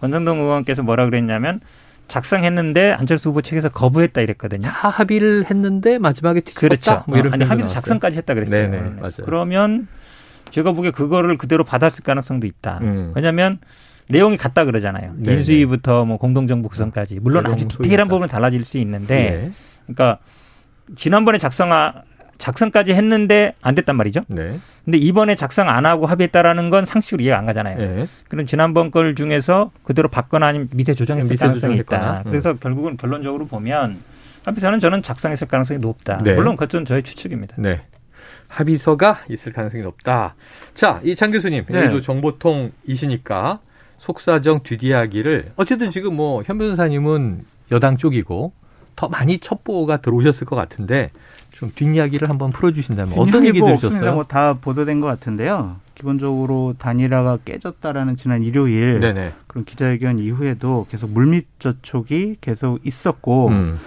권성동 0.00 0.38
의원께서 0.38 0.84
뭐라 0.84 1.04
그랬냐면 1.06 1.60
작성했는데 2.12 2.92
안철수 2.92 3.30
후보 3.30 3.40
측에서 3.40 3.70
거부했다 3.70 4.20
이랬거든요. 4.20 4.68
다 4.68 4.90
합의를 4.90 5.46
했는데 5.48 5.96
마지막에 5.96 6.40
뒤집었다? 6.40 6.68
그렇죠. 6.68 7.04
뭐 7.06 7.16
이런 7.16 7.32
어, 7.32 7.34
아니 7.34 7.44
합의도 7.44 7.70
작성까지 7.70 8.18
했다 8.18 8.34
그랬어요. 8.34 8.70
네네, 8.70 8.90
맞아요. 9.00 9.24
그러면 9.24 9.88
제가 10.50 10.72
보기에 10.72 10.90
그거를 10.90 11.38
그대로 11.38 11.64
받았을 11.64 12.04
가능성도 12.04 12.46
있다. 12.46 12.80
음. 12.82 13.12
왜냐하면 13.16 13.60
내용이 14.10 14.36
같다 14.36 14.66
그러잖아요. 14.66 15.14
네네. 15.16 15.38
인수위부터 15.38 16.04
뭐 16.04 16.18
공동정부 16.18 16.68
구성까지 16.68 17.20
물론 17.20 17.46
아주 17.46 17.66
디테일한 17.66 18.08
부분은 18.08 18.28
달라질 18.28 18.62
수 18.66 18.76
있는데, 18.76 19.14
네. 19.14 19.52
그러니까 19.86 20.18
지난번에 20.94 21.38
작성하 21.38 22.02
작성까지 22.38 22.92
했는데 22.94 23.54
안 23.62 23.74
됐단 23.74 23.96
말이죠. 23.96 24.22
네. 24.28 24.58
근데 24.84 24.98
이번에 24.98 25.34
작성 25.36 25.68
안 25.68 25.86
하고 25.86 26.06
합의했다라는 26.06 26.70
건 26.70 26.84
상식으로 26.84 27.22
이해가 27.22 27.38
안 27.38 27.46
가잖아요. 27.46 27.78
네. 27.78 28.06
그럼 28.28 28.46
지난번 28.46 28.90
걸 28.90 29.14
중에서 29.14 29.70
그대로 29.84 30.08
받거나 30.08 30.46
아니면 30.46 30.68
밑에 30.72 30.94
조정했을 30.94 31.30
밑에 31.34 31.44
가능성이 31.46 31.76
있다. 31.78 32.22
음. 32.26 32.30
그래서 32.30 32.54
결국은 32.54 32.96
결론적으로 32.96 33.46
보면 33.46 33.98
합의서는 34.44 34.80
저는 34.80 35.02
작성했을 35.02 35.46
가능성이 35.46 35.78
높다. 35.78 36.18
네. 36.24 36.34
물론 36.34 36.56
그것은 36.56 36.84
저의 36.84 37.02
추측입니다. 37.04 37.54
네. 37.58 37.82
합의서가 38.48 39.20
있을 39.30 39.52
가능성이 39.52 39.82
높다. 39.84 40.34
자, 40.74 41.00
이장 41.04 41.30
교수님, 41.30 41.64
네. 41.68 41.78
여기도 41.84 42.00
정보통이시니까 42.00 43.60
속사정 43.98 44.62
뒷이야기를 44.64 45.52
어쨌든 45.56 45.90
지금 45.90 46.16
뭐 46.16 46.42
현 46.44 46.58
변호사님은 46.58 47.44
여당 47.70 47.96
쪽이고 47.96 48.52
더 48.96 49.08
많이 49.08 49.38
첩보가 49.38 49.98
들어오셨을 49.98 50.46
것 50.46 50.56
같은데 50.56 51.10
좀 51.62 51.70
뒷이야기를 51.76 52.28
한번 52.28 52.50
풀어주신다면 52.50 53.16
어떤 53.16 53.46
얘기 53.46 53.60
들으셨어요? 53.60 54.14
뭐 54.14 54.24
다 54.24 54.54
보도된 54.54 55.00
것 55.00 55.06
같은데요. 55.06 55.76
기본적으로 55.94 56.74
단일화가 56.76 57.38
깨졌다라는 57.44 58.16
지난 58.16 58.42
일요일 58.42 58.98
네네. 58.98 59.32
그런 59.46 59.64
기자회견 59.64 60.18
이후에도 60.18 60.86
계속 60.90 61.10
물밑 61.10 61.46
저촉이 61.60 62.38
계속 62.40 62.84
있었고 62.84 63.48
음. 63.48 63.78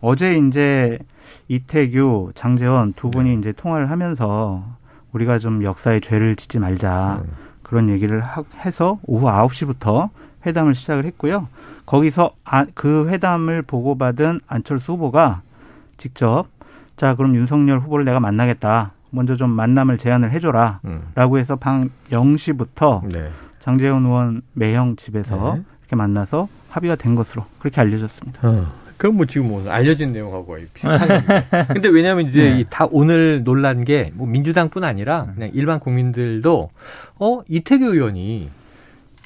어제 0.00 0.38
이제 0.38 0.98
이태규, 1.48 2.32
장재원 2.34 2.94
두 2.94 3.10
분이 3.10 3.28
네. 3.28 3.36
이제 3.36 3.52
통화를 3.52 3.90
하면서 3.90 4.64
우리가 5.12 5.38
좀 5.38 5.62
역사의 5.62 6.00
죄를 6.00 6.34
짓지 6.34 6.58
말자 6.58 7.20
음. 7.24 7.30
그런 7.62 7.90
얘기를 7.90 8.22
해서 8.64 8.98
오후 9.04 9.26
9시부터 9.26 10.08
회담을 10.46 10.74
시작을 10.74 11.04
했고요. 11.04 11.48
거기서 11.84 12.30
아, 12.44 12.64
그 12.74 13.10
회담을 13.10 13.60
보고받은 13.60 14.40
안철수 14.46 14.92
후보가 14.92 15.42
직접 15.98 16.46
자 16.98 17.14
그럼 17.14 17.34
윤석열 17.36 17.78
후보를 17.78 18.04
내가 18.04 18.20
만나겠다. 18.20 18.92
먼저 19.10 19.36
좀 19.36 19.50
만남을 19.50 19.96
제안을 19.98 20.32
해줘라. 20.32 20.80
음. 20.84 21.00
라고 21.14 21.38
해서 21.38 21.56
방 21.56 21.88
0시부터 22.10 23.06
네. 23.10 23.30
장재원 23.60 24.04
의원 24.04 24.42
매형 24.52 24.96
집에서 24.96 25.54
네. 25.56 25.62
이렇게 25.80 25.96
만나서 25.96 26.48
합의가 26.68 26.96
된 26.96 27.14
것으로 27.14 27.44
그렇게 27.58 27.80
알려졌습니다. 27.80 28.40
어. 28.46 28.66
그럼 28.98 29.14
뭐 29.14 29.26
지금 29.26 29.48
뭐 29.48 29.64
알려진 29.70 30.12
내용하고 30.12 30.58
비슷한 30.74 30.98
건데. 31.08 31.46
근데 31.72 31.88
왜냐하면 31.88 32.26
이제 32.26 32.42
네. 32.50 32.64
다 32.68 32.86
오늘 32.90 33.44
논란 33.44 33.84
게 33.84 34.10
뭐 34.14 34.26
민주당뿐 34.26 34.82
아니라 34.82 35.26
그냥 35.34 35.50
일반 35.54 35.78
국민들도 35.78 36.70
어 37.20 37.40
이태규 37.48 37.84
의원이 37.94 38.50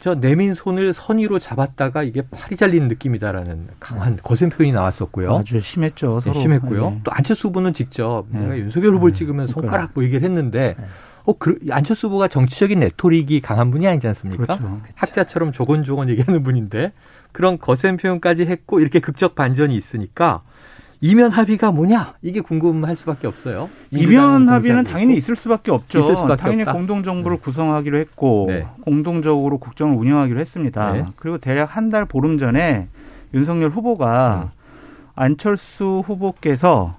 저 0.03 0.17
내민 0.17 0.53
손을 0.53 0.93
선의로 0.93 1.39
잡았다가 1.39 2.03
이게 2.03 2.23
팔이 2.23 2.57
잘리는 2.57 2.89
느낌이다라는 2.89 3.69
강한 3.79 4.19
거센 4.21 4.51
표현이 4.51 4.73
나왔었고요. 4.73 5.37
아주 5.37 5.61
심했죠. 5.61 6.23
네, 6.25 6.33
심했고요. 6.33 6.91
네. 6.91 7.01
또 7.05 7.13
안철수 7.13 7.47
후보는 7.47 7.73
직접 7.73 8.25
네. 8.31 8.41
내가 8.41 8.59
윤석열 8.59 8.95
후보를 8.95 9.13
네. 9.13 9.19
찍으면 9.19 9.47
손가락 9.47 9.93
뭐 9.95 10.03
얘기를 10.03 10.25
했는데 10.25 10.75
네. 10.77 10.85
어, 11.25 11.35
그, 11.39 11.57
안철수 11.71 12.09
후보가 12.09 12.27
정치적인 12.27 12.81
레토릭이 12.81 13.41
강한 13.43 13.71
분이 13.71 13.87
아니지 13.87 14.09
않습니까? 14.09 14.43
그렇죠. 14.43 14.63
그렇죠. 14.65 14.83
학자처럼 14.97 15.53
조곤조곤 15.53 16.09
얘기하는 16.11 16.43
분인데 16.43 16.93
그런 17.31 17.61
거센 17.61 17.97
표현까지 17.97 18.47
했고 18.47 18.81
이렇게 18.81 18.99
극적 18.99 19.37
반전이 19.37 19.77
있으니까 19.77 20.43
이면 21.05 21.33
합의가 21.33 21.73
뭐냐 21.73 22.15
이게 22.23 22.41
궁금할 22.41 22.95
수밖에 22.95 23.27
없어요. 23.27 23.69
이면 23.91 24.49
합의는 24.49 24.85
당연히 24.85 25.17
있을 25.17 25.35
수밖에 25.35 25.73
없죠. 25.73 25.99
있을 25.99 26.15
수밖에 26.15 26.41
당연히 26.41 26.63
없다. 26.63 26.73
공동 26.73 27.03
정부를 27.03 27.39
네. 27.39 27.43
구성하기로 27.43 27.99
했고 27.99 28.47
네. 28.49 28.67
공동적으로 28.83 29.59
국정을 29.59 29.97
운영하기로 29.97 30.39
했습니다. 30.41 30.93
네. 30.93 31.05
그리고 31.17 31.39
대략 31.39 31.77
한 31.77 31.91
달 31.91 32.05
보름 32.07 32.39
전에 32.39 32.87
윤석열 33.35 33.69
후보가 33.71 34.51
음. 34.55 34.59
안철수 35.17 36.03
후보께서 36.07 36.95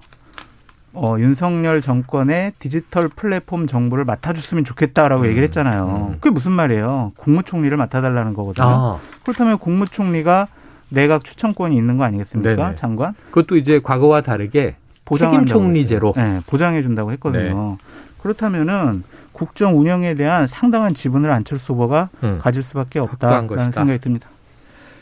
어, 0.96 1.16
윤석열 1.18 1.82
정권의 1.82 2.52
디지털 2.60 3.08
플랫폼 3.08 3.66
정부를 3.66 4.04
맡아줬으면 4.06 4.66
좋겠다라고 4.66 5.24
음. 5.24 5.28
얘기를 5.28 5.44
했잖아요. 5.46 6.10
음. 6.12 6.18
그게 6.20 6.30
무슨 6.30 6.52
말이에요? 6.52 7.13
국무총리를 7.18 7.76
맡아달라는 7.76 8.34
거거든요. 8.34 8.68
아. 8.68 9.00
그렇다면 9.24 9.58
국무총리가 9.58 10.48
내각 10.94 11.24
추천권이 11.24 11.76
있는 11.76 11.98
거 11.98 12.04
아니겠습니까? 12.04 12.56
네네. 12.56 12.76
장관? 12.76 13.16
그것도 13.32 13.58
이제 13.58 13.80
과거와 13.82 14.22
다르게 14.22 14.76
책임 15.18 15.46
총리제로 15.46 16.14
네, 16.16 16.40
보장해 16.48 16.82
준다고 16.82 17.12
했거든요. 17.14 17.78
네. 17.80 17.86
그렇다면은 18.22 19.04
국정 19.34 19.78
운영에 19.78 20.14
대한 20.14 20.48
상당한 20.48 20.94
지분을 20.94 21.32
안철수 21.32 21.74
후보가 21.74 22.10
음. 22.24 22.40
가질 22.42 22.64
수밖에 22.64 23.00
없다라는 23.00 23.72
생각이 23.72 24.00
듭니다. 24.00 24.30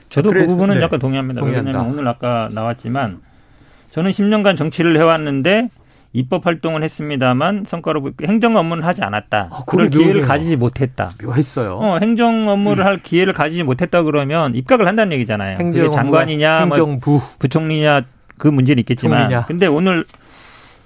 저도 0.10 0.32
그 0.32 0.48
부분은 0.48 0.76
네. 0.76 0.82
약간 0.82 1.00
동의합니다. 1.00 1.44
왜냐하면 1.44 1.76
오늘 1.86 2.08
아까 2.08 2.50
나왔지만 2.52 3.20
저는 3.92 4.12
10년간 4.12 4.58
정치를 4.58 4.98
해왔는데 4.98 5.70
입법 6.14 6.46
활동을 6.46 6.84
했습니다만 6.84 7.66
성과로 7.68 8.12
행정 8.26 8.58
업무는 8.58 8.84
하지 8.84 9.02
않았다. 9.02 9.50
아, 9.52 9.64
그런 9.66 9.90
기회를 9.90 10.22
가지지 10.22 10.56
못했다. 10.58 11.12
묘했어요. 11.24 11.78
어, 11.78 11.98
행정 12.00 12.50
업무를 12.50 12.84
음. 12.84 12.88
할 12.88 12.98
기회를 12.98 13.34
가지지 13.34 13.64
못했다 13.64 14.04
그러면 14.04 14.56
입각을 14.56 14.88
한다는 14.88 15.14
얘기잖아요. 15.14 15.58
행정 15.58 15.90
장관이냐, 15.90 16.66
뭐 16.66 16.78
행정부, 16.78 17.12
뭐 17.12 17.22
부총리냐 17.40 18.02
그 18.38 18.48
문제는 18.48 18.80
있겠지만. 18.82 19.20
총리냐. 19.20 19.46
근데 19.46 19.68
오늘 19.68 20.06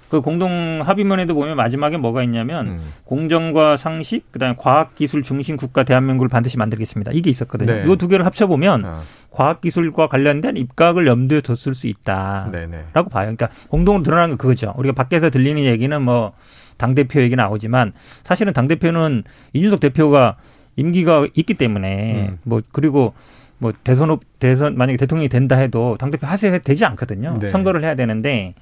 그 0.08 0.20
공동 0.20 0.82
합의문에도 0.84 1.34
보면 1.34 1.56
마지막에 1.56 1.96
뭐가 1.96 2.22
있냐면 2.22 2.66
음. 2.66 2.80
공정과 3.04 3.76
상식 3.76 4.30
그다음에 4.32 4.54
과학 4.56 4.94
기술 4.94 5.22
중심 5.22 5.56
국가 5.56 5.82
대한민국을 5.82 6.28
반드시 6.28 6.58
만들겠습니다. 6.58 7.12
이게 7.12 7.30
있었거든요. 7.30 7.74
네. 7.74 7.82
이거 7.84 7.96
두 7.96 8.08
개를 8.08 8.24
합쳐 8.24 8.46
보면 8.46 8.84
어. 8.84 9.00
과학 9.30 9.60
기술과 9.60 10.08
관련된 10.08 10.56
입각을 10.56 11.06
염두에 11.06 11.40
뒀을 11.40 11.74
수 11.74 11.86
있다라고 11.86 12.50
네, 12.52 12.66
네. 12.66 12.84
봐요. 12.92 13.04
그러니까 13.10 13.48
공동으로 13.68 14.02
드러나는 14.02 14.30
건 14.30 14.38
그거죠. 14.38 14.74
우리가 14.76 14.94
밖에서 14.94 15.30
들리는 15.30 15.64
얘기는 15.64 16.02
뭐 16.02 16.32
당 16.76 16.94
대표 16.94 17.20
얘기 17.20 17.36
나오지만 17.36 17.92
사실은 18.22 18.52
당 18.52 18.68
대표는 18.68 19.24
이준석 19.52 19.80
대표가 19.80 20.34
임기가 20.76 21.26
있기 21.34 21.54
때문에 21.54 22.28
음. 22.30 22.38
뭐 22.42 22.60
그리고 22.72 23.14
뭐 23.58 23.72
대선 23.84 24.10
후 24.10 24.18
대선 24.38 24.76
만약에 24.76 24.98
대통령이 24.98 25.28
된다 25.28 25.56
해도 25.56 25.96
당 25.98 26.10
대표 26.10 26.26
하셔야 26.26 26.58
되지 26.58 26.84
않거든요. 26.84 27.38
네. 27.40 27.46
선거를 27.46 27.82
해야 27.82 27.94
되는데 27.94 28.54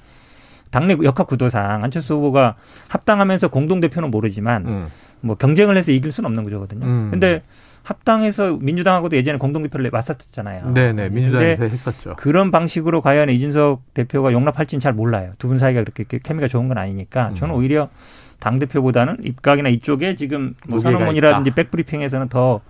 당내 0.75 0.97
역학 1.05 1.29
구도상 1.29 1.85
안철수 1.85 2.15
후보가 2.15 2.57
합당하면서 2.89 3.47
공동 3.47 3.79
대표는 3.81 4.11
모르지만 4.11 4.67
음. 4.67 4.87
뭐 5.21 5.37
경쟁을 5.37 5.77
해서 5.77 5.93
이길 5.93 6.11
수는 6.11 6.27
없는 6.27 6.43
구조거든요. 6.43 6.85
음. 6.85 7.09
근데 7.13 7.43
합당해서 7.85 8.59
민주당하고도 8.61 9.17
예전에 9.17 9.39
공동대표를 9.39 9.91
맞섰잖아요. 9.91 10.73
네네 10.73 11.11
민주당에서 11.11 11.63
했었죠. 11.65 12.17
그런 12.17 12.51
방식으로 12.51 13.03
과연 13.03 13.31
이준석 13.31 13.95
대표가 13.95 14.33
용납할지는 14.33 14.81
잘 14.81 14.93
몰라요. 14.95 15.33
두 15.39 15.47
분 15.47 15.59
사이가 15.59 15.85
그렇게 15.85 16.19
케미가 16.19 16.49
좋은 16.49 16.67
건 16.67 16.77
아니니까 16.79 17.33
저는 17.35 17.55
음. 17.55 17.59
오히려 17.61 17.87
당 18.41 18.59
대표보다는 18.59 19.19
입각이나 19.23 19.69
이쪽에 19.69 20.17
지금 20.17 20.55
뭐 20.67 20.81
선언문이라든지 20.81 21.53
백브리핑에서는 21.53 22.29
더 22.31 22.61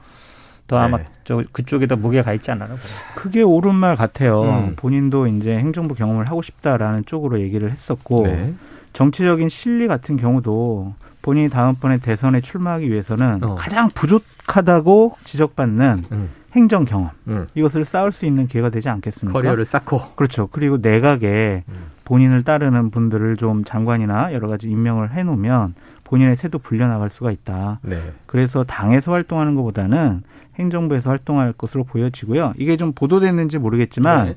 더 0.67 0.79
아마 0.79 0.99
네. 0.99 1.05
저 1.25 1.43
그쪽에 1.53 1.87
더 1.87 1.97
무게가 1.97 2.25
가 2.25 2.33
있지 2.33 2.51
않나 2.51 2.67
요 2.67 2.79
그게 3.15 3.43
옳은 3.43 3.75
말 3.75 3.97
같아요. 3.97 4.43
음. 4.43 4.73
본인도 4.77 5.27
이제 5.27 5.57
행정부 5.57 5.95
경험을 5.95 6.29
하고 6.29 6.43
싶다라는 6.43 7.05
쪽으로 7.07 7.41
얘기를 7.41 7.71
했었고 7.71 8.27
네. 8.27 8.55
정치적인 8.93 9.49
실리 9.49 9.87
같은 9.89 10.17
경우도 10.17 10.95
본인이 11.21 11.49
다음번에 11.49 11.99
대선에 11.99 12.41
출마하기 12.41 12.91
위해서는 12.91 13.43
어. 13.43 13.55
가장 13.57 13.91
부족하다고 13.91 15.17
지적받는 15.25 16.05
음. 16.13 16.31
행정 16.53 16.85
경험 16.85 17.11
음. 17.27 17.47
이것을 17.55 17.85
쌓을 17.85 18.13
수 18.13 18.27
있는 18.27 18.47
기회가 18.47 18.71
되지 18.71 18.89
않겠습니까? 18.89 19.33
커리어를 19.33 19.65
쌓고 19.65 20.13
그렇죠. 20.15 20.49
그리고 20.53 20.79
내각에 20.81 21.65
음. 21.69 21.75
본인을 22.05 22.45
따르는 22.45 22.91
분들을 22.91 23.37
좀 23.37 23.65
장관이나 23.65 24.33
여러 24.33 24.49
가지 24.49 24.69
임명을 24.69 25.13
해놓으면 25.13 25.75
본인의 26.05 26.37
새도 26.37 26.59
불려나갈 26.59 27.11
수가 27.11 27.33
있다. 27.33 27.81
네. 27.83 27.99
그래서 28.27 28.63
당에서 28.63 29.13
활동하는 29.13 29.55
것보다는 29.55 30.23
행정부에서 30.59 31.11
활동할 31.11 31.53
것으로 31.53 31.85
보여지고요. 31.85 32.55
이게 32.57 32.77
좀 32.77 32.93
보도됐는지 32.93 33.59
모르겠지만 33.59 34.27
네. 34.27 34.35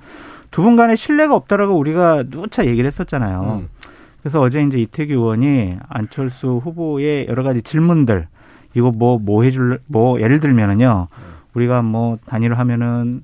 두 0.52 0.64
분 0.64 0.76
간에 0.76 0.96
신뢰가 0.96 1.36
없다라고 1.36 1.78
우리가 1.78 2.24
누차 2.30 2.66
얘기를 2.66 2.88
했었잖아요. 2.88 3.62
음. 3.62 3.70
그래서 4.22 4.42
어제 4.42 4.62
이제 4.62 4.78
이태규 4.80 5.14
의원이 5.14 5.78
안철수 5.88 6.60
후보의 6.64 7.28
여러 7.28 7.44
가지 7.44 7.62
질문들 7.62 8.28
이거 8.74 8.92
뭐뭐 8.92 9.20
뭐 9.20 9.44
해줄 9.44 9.80
뭐 9.88 10.20
예를 10.20 10.40
들면은요 10.40 11.08
우리가 11.54 11.82
뭐 11.82 12.18
단일화 12.26 12.58
하면은 12.60 13.24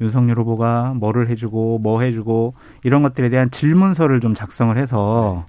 윤석열 0.00 0.38
후보가 0.38 0.94
뭐를 0.96 1.28
해주고 1.28 1.78
뭐 1.78 2.02
해주고 2.02 2.54
이런 2.82 3.02
것들에 3.02 3.30
대한 3.30 3.50
질문서를 3.50 4.20
좀 4.20 4.34
작성을 4.34 4.76
해서 4.76 5.46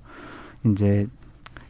네. 0.63 0.71
이제 0.71 1.07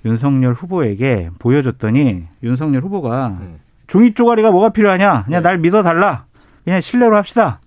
윤석열 0.06 0.54
후보에게 0.54 1.30
보여줬더니 1.40 2.26
윤석열 2.44 2.84
후보가 2.84 3.28
음. 3.42 3.60
종이 3.88 4.13
쪼가리가 4.13 4.52
뭐가 4.52 4.69
필요하냐 4.69 5.26
그냥 5.26 5.41
네. 5.43 5.50
날 5.50 5.58
믿어 5.58 5.84
달라 5.84 6.26
그냥 6.63 6.82
신뢰로 6.82 7.15
합시다 7.15 7.60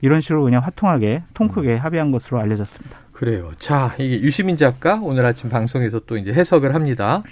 이런 0.00 0.20
식으로 0.20 0.44
그냥 0.44 0.62
화통하게 0.62 1.22
통 1.34 1.48
크게 1.48 1.74
음. 1.74 1.78
합의한 1.78 2.12
것으로 2.12 2.40
알려졌습니다. 2.40 2.98
그래요. 3.12 3.52
자, 3.58 3.94
이게 3.98 4.20
유시민 4.20 4.56
작가 4.56 4.98
오늘 5.02 5.24
아침 5.24 5.48
방송에서 5.48 6.00
또 6.00 6.18
이제 6.18 6.32
해석을 6.32 6.74
합니다. 6.74 7.22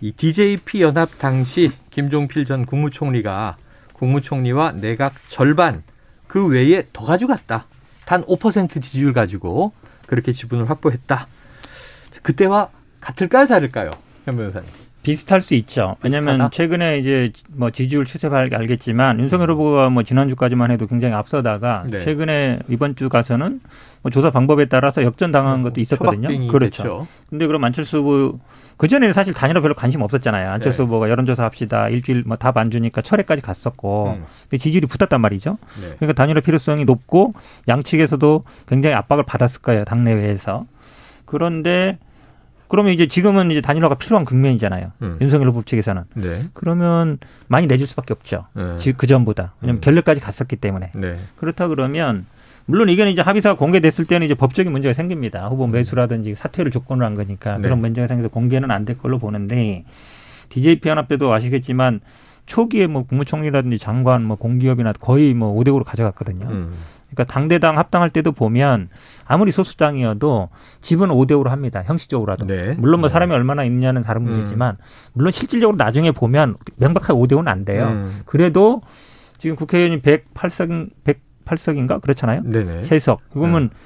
이 0.00 0.12
DJP 0.12 0.80
연합 0.82 1.18
당시 1.18 1.72
김종필 1.90 2.44
전 2.44 2.66
국무총리가 2.66 3.56
국무총리와 3.94 4.72
내각 4.72 5.14
절반 5.28 5.82
그 6.28 6.46
외에 6.46 6.84
더 6.92 7.04
가져갔다. 7.04 7.66
단 8.04 8.22
5% 8.24 8.80
지지율 8.80 9.12
가지고 9.12 9.72
그렇게 10.06 10.32
지분을 10.32 10.70
확보했다. 10.70 11.26
그때와 12.22 12.68
같을까요, 13.00 13.46
다를까요? 13.46 13.90
현 14.24 14.36
변호사님. 14.36 14.68
비슷할 15.04 15.42
수 15.42 15.54
있죠. 15.54 15.96
왜냐하면 16.02 16.50
최근에 16.50 16.98
이제 16.98 17.30
뭐 17.50 17.70
지지율 17.70 18.04
추세 18.04 18.26
알겠지만 18.28 19.20
윤석열 19.20 19.50
후보가 19.52 19.90
뭐 19.90 20.02
지난주까지만 20.02 20.70
해도 20.70 20.86
굉장히 20.86 21.14
앞서다가 21.14 21.84
네. 21.88 22.00
최근에 22.00 22.60
이번 22.68 22.96
주 22.96 23.08
가서는 23.08 23.60
뭐 24.02 24.10
조사 24.10 24.30
방법에 24.30 24.64
따라서 24.64 25.02
역전 25.02 25.30
당한 25.30 25.62
것도 25.62 25.80
있었거든요. 25.80 26.28
그렇죠. 26.48 26.82
됐죠. 26.82 27.06
근데 27.30 27.46
그럼 27.46 27.62
안철수 27.64 27.98
후보 27.98 28.38
그 28.76 28.88
전에는 28.88 29.12
사실 29.12 29.32
단일화 29.34 29.60
별로 29.60 29.74
관심 29.74 30.00
없었잖아요. 30.02 30.50
안철수 30.50 30.82
네. 30.82 30.86
후보가 30.86 31.08
여론조사 31.10 31.44
합시다 31.44 31.88
일주일 31.88 32.24
뭐 32.26 32.36
답 32.36 32.56
안 32.56 32.70
주니까 32.70 33.00
철회까지 33.02 33.42
갔었고 33.42 34.16
음. 34.18 34.24
지지율이 34.50 34.86
붙었단 34.86 35.20
말이죠. 35.20 35.58
네. 35.80 35.94
그러니까 35.98 36.12
단일화 36.14 36.40
필요성이 36.40 36.84
높고 36.84 37.34
양측에서도 37.68 38.42
굉장히 38.66 38.96
압박을 38.96 39.24
받았을 39.24 39.60
거예요 39.62 39.84
당내외에서. 39.84 40.62
그런데 41.26 41.98
그러면 42.74 42.92
이제 42.92 43.06
지금은 43.06 43.52
이제 43.52 43.60
단일화가 43.60 43.94
필요한 43.94 44.24
국면이잖아요. 44.24 44.90
음. 45.02 45.16
윤석열 45.20 45.46
후보 45.46 45.62
측에서는. 45.62 46.02
네. 46.14 46.42
그러면 46.54 47.18
많이 47.46 47.68
내줄 47.68 47.86
수밖에 47.86 48.12
없죠. 48.12 48.46
네. 48.52 48.92
그 48.96 49.06
전보다. 49.06 49.52
왜냐하면 49.60 49.78
음. 49.78 49.80
결렬까지 49.80 50.20
갔었기 50.20 50.56
때문에. 50.56 50.90
네. 50.92 51.16
그렇다 51.36 51.68
그러면 51.68 52.26
물론 52.66 52.88
이게 52.88 53.08
이제 53.08 53.22
합의사가 53.22 53.56
공개됐을 53.56 54.06
때는 54.06 54.24
이제 54.24 54.34
법적인 54.34 54.72
문제가 54.72 54.92
생깁니다. 54.92 55.46
후보 55.46 55.66
음. 55.66 55.70
매수라든지 55.70 56.34
사퇴를 56.34 56.72
조건으로 56.72 57.06
한 57.06 57.14
거니까 57.14 57.58
네. 57.58 57.62
그런 57.62 57.78
문제가 57.78 58.08
생겨서 58.08 58.28
공개는 58.30 58.72
안 58.72 58.84
될 58.84 58.98
걸로 58.98 59.18
보는데 59.18 59.84
DJP 60.48 60.88
연합 60.88 61.06
때도 61.06 61.32
아시겠지만 61.32 62.00
초기에 62.46 62.88
뭐 62.88 63.04
국무총리라든지 63.04 63.78
장관 63.78 64.24
뭐 64.24 64.36
공기업이나 64.36 64.92
거의 64.94 65.32
뭐 65.32 65.54
5대 65.54 65.68
5로 65.68 65.84
가져갔거든요. 65.84 66.46
음. 66.46 66.72
그러니까 67.14 67.32
당대당 67.32 67.78
합당할 67.78 68.10
때도 68.10 68.32
보면 68.32 68.88
아무리 69.24 69.52
소수당이어도 69.52 70.48
집은 70.80 71.08
5대 71.08 71.30
5로 71.30 71.48
합니다. 71.48 71.82
형식적으로라도. 71.84 72.46
네. 72.46 72.74
물론 72.74 73.00
뭐 73.00 73.08
네. 73.08 73.12
사람이 73.12 73.32
얼마나 73.32 73.64
있냐는 73.64 74.02
다른 74.02 74.22
음. 74.22 74.32
문제지만 74.32 74.76
물론 75.12 75.32
실질적으로 75.32 75.76
나중에 75.76 76.10
보면 76.10 76.56
명백하게 76.76 77.12
5대 77.14 77.32
5는 77.32 77.48
안 77.48 77.64
돼요. 77.64 77.86
음. 77.88 78.20
그래도 78.26 78.80
지금 79.38 79.56
국회의원이 79.56 80.02
108석 80.02 80.90
108석인가 81.44 82.00
그렇잖아요. 82.00 82.42
네네. 82.44 82.80
3석. 82.80 83.18
그러면 83.32 83.70
네. 83.70 83.76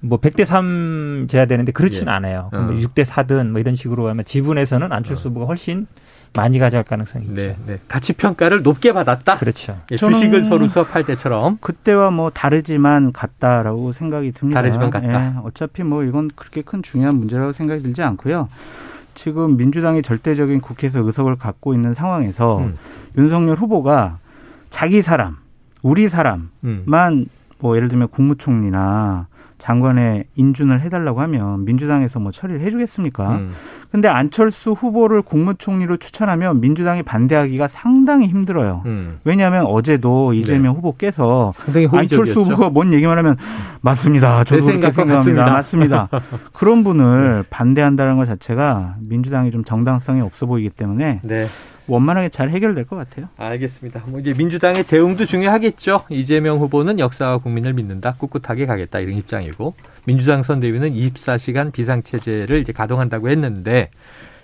뭐 0.00 0.18
100대 0.18 0.44
3 0.44 1.26
돼야 1.28 1.46
되는데 1.46 1.72
그렇지는 1.72 2.12
예. 2.12 2.16
않아요. 2.16 2.50
어. 2.52 2.58
6대 2.58 3.04
4든 3.04 3.48
뭐 3.48 3.60
이런 3.60 3.74
식으로 3.74 4.08
하면 4.08 4.24
지분에서는 4.24 4.92
안철수 4.92 5.28
어. 5.28 5.30
후보가 5.30 5.46
훨씬 5.46 5.86
많이 6.34 6.58
가져갈 6.58 6.84
가능성이 6.84 7.24
있죠. 7.26 7.34
네, 7.34 7.56
네. 7.66 7.78
가치 7.88 8.12
평가를 8.12 8.62
높게 8.62 8.92
받았다. 8.92 9.36
그렇죠. 9.36 9.80
예, 9.90 9.96
주식을 9.96 10.44
서로 10.44 10.68
수업할 10.68 11.04
때처럼 11.04 11.58
그때와 11.60 12.10
뭐 12.10 12.30
다르지만 12.30 13.12
같다라고 13.12 13.92
생각이 13.92 14.32
듭니다. 14.32 14.60
다르지만 14.60 14.90
같다. 14.90 15.26
예, 15.26 15.32
어차피 15.44 15.82
뭐 15.82 16.04
이건 16.04 16.30
그렇게 16.34 16.62
큰 16.62 16.82
중요한 16.82 17.16
문제라고 17.16 17.52
생각이 17.52 17.82
들지 17.82 18.02
않고요. 18.02 18.48
지금 19.14 19.56
민주당이 19.56 20.02
절대적인 20.02 20.60
국회에서 20.60 21.00
의석을 21.00 21.36
갖고 21.36 21.74
있는 21.74 21.94
상황에서 21.94 22.58
음. 22.58 22.74
윤석열 23.16 23.56
후보가 23.56 24.18
자기 24.70 25.00
사람, 25.00 25.38
우리 25.82 26.08
사람만 26.08 26.50
음. 26.64 27.26
뭐 27.58 27.76
예를 27.76 27.88
들면 27.88 28.08
국무총리나 28.08 29.26
장관에 29.66 30.22
인준을 30.36 30.80
해달라고 30.82 31.20
하면 31.22 31.64
민주당에서 31.64 32.20
뭐 32.20 32.30
처리를 32.30 32.60
해주겠습니까? 32.60 33.30
음. 33.30 33.50
근데 33.90 34.06
안철수 34.06 34.70
후보를 34.70 35.22
국무총리로 35.22 35.96
추천하면 35.96 36.60
민주당이 36.60 37.02
반대하기가 37.02 37.66
상당히 37.66 38.28
힘들어요. 38.28 38.82
음. 38.86 39.18
왜냐하면 39.24 39.66
어제도 39.66 40.32
이재명 40.34 40.62
네. 40.62 40.68
후보께서 40.76 41.52
안철수 41.90 42.42
후보가 42.42 42.68
뭔 42.68 42.92
얘기만 42.92 43.18
하면 43.18 43.36
맞습니다. 43.80 44.44
저도 44.44 44.66
그렇게 44.66 44.92
생각합니다. 44.92 45.50
맞습니다. 45.50 46.08
그런 46.54 46.84
분을 46.84 47.42
네. 47.42 47.48
반대한다는 47.50 48.16
것 48.18 48.24
자체가 48.26 48.94
민주당이 49.08 49.50
좀 49.50 49.64
정당성이 49.64 50.20
없어 50.20 50.46
보이기 50.46 50.70
때문에 50.70 51.22
네. 51.24 51.46
원만하게 51.88 52.30
잘 52.30 52.50
해결될 52.50 52.86
것 52.86 52.96
같아요. 52.96 53.28
알겠습니다. 53.36 54.02
뭐 54.06 54.20
이제 54.20 54.34
민주당의 54.36 54.84
대응도 54.84 55.24
중요하겠죠. 55.24 56.04
이재명 56.08 56.58
후보는 56.58 56.98
역사와 56.98 57.38
국민을 57.38 57.72
믿는다. 57.74 58.14
꿋꿋하게 58.18 58.66
가겠다 58.66 58.98
이런 58.98 59.16
입장이고 59.16 59.74
민주당 60.04 60.42
선대위는 60.42 60.92
24시간 60.92 61.72
비상 61.72 62.02
체제를 62.02 62.60
이제 62.60 62.72
가동한다고 62.72 63.28
했는데 63.28 63.90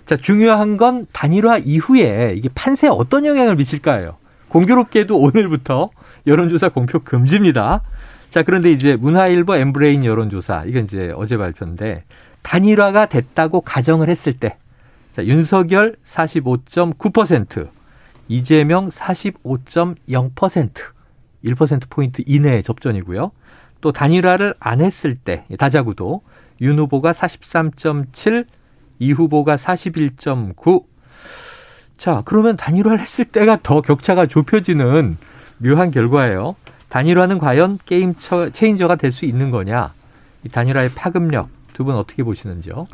자 0.05 0.17
중요한 0.17 0.77
건 0.77 1.05
단일화 1.11 1.59
이후에 1.59 2.33
이게 2.35 2.49
판세에 2.53 2.89
어떤 2.89 3.25
영향을 3.25 3.55
미칠까요? 3.55 4.17
공교롭게도 4.49 5.17
오늘부터 5.17 5.89
여론조사 6.27 6.69
공표 6.69 6.99
금지입니다. 6.99 7.81
자 8.29 8.43
그런데 8.43 8.71
이제 8.71 8.95
문화일보 8.95 9.55
엠브레인 9.55 10.05
여론조사 10.05 10.63
이건 10.67 10.85
이제 10.85 11.13
어제 11.15 11.37
발표인데 11.37 12.03
단일화가 12.41 13.05
됐다고 13.07 13.61
가정을 13.61 14.09
했을 14.09 14.33
때 14.33 14.57
자, 15.13 15.23
윤석열 15.25 15.95
45.9%, 16.05 17.69
이재명 18.27 18.89
45.0%, 18.89 20.71
1%포인트 21.45 22.23
이내의 22.25 22.63
접전이고요. 22.63 23.31
또 23.81 23.91
단일화를 23.91 24.55
안 24.59 24.81
했을 24.81 25.15
때, 25.15 25.45
다자구도 25.57 26.21
윤 26.61 26.79
후보가 26.79 27.11
43.7, 27.11 28.45
이 28.99 29.11
후보가 29.11 29.55
41.9. 29.57 30.85
자, 31.97 32.21
그러면 32.25 32.55
단일화를 32.55 32.99
했을 32.99 33.25
때가 33.25 33.59
더 33.61 33.81
격차가 33.81 34.25
좁혀지는 34.27 35.17
묘한 35.57 35.91
결과예요. 35.91 36.55
단일화는 36.89 37.37
과연 37.39 37.79
게임 37.85 38.13
체인저가 38.51 38.95
될 38.95 39.11
수 39.11 39.25
있는 39.25 39.51
거냐? 39.51 39.93
이 40.43 40.49
단일화의 40.49 40.91
파급력 40.95 41.49
두 41.73 41.83
분 41.83 41.95
어떻게 41.95 42.23
보시는지요? 42.23 42.87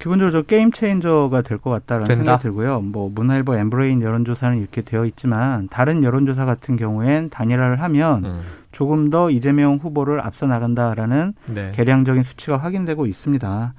기본적으로 0.00 0.30
저 0.32 0.42
게임 0.42 0.72
체인저가 0.72 1.42
될 1.42 1.58
것 1.58 1.70
같다라는 1.70 2.06
된다? 2.08 2.22
생각이 2.24 2.42
들고요. 2.42 2.80
뭐 2.80 3.10
문화일보 3.14 3.54
엠브레인 3.54 4.02
여론조사는 4.02 4.58
이렇게 4.58 4.80
되어 4.82 5.04
있지만 5.04 5.68
다른 5.70 6.02
여론조사 6.02 6.44
같은 6.46 6.76
경우엔 6.76 7.30
단일화를 7.30 7.80
하면 7.82 8.24
음. 8.24 8.40
조금 8.72 9.10
더 9.10 9.30
이재명 9.30 9.76
후보를 9.76 10.20
앞서 10.20 10.46
나간다라는 10.46 11.34
네. 11.46 11.72
계량적인 11.74 12.22
수치가 12.22 12.56
확인되고 12.56 13.06
있습니다. 13.06 13.74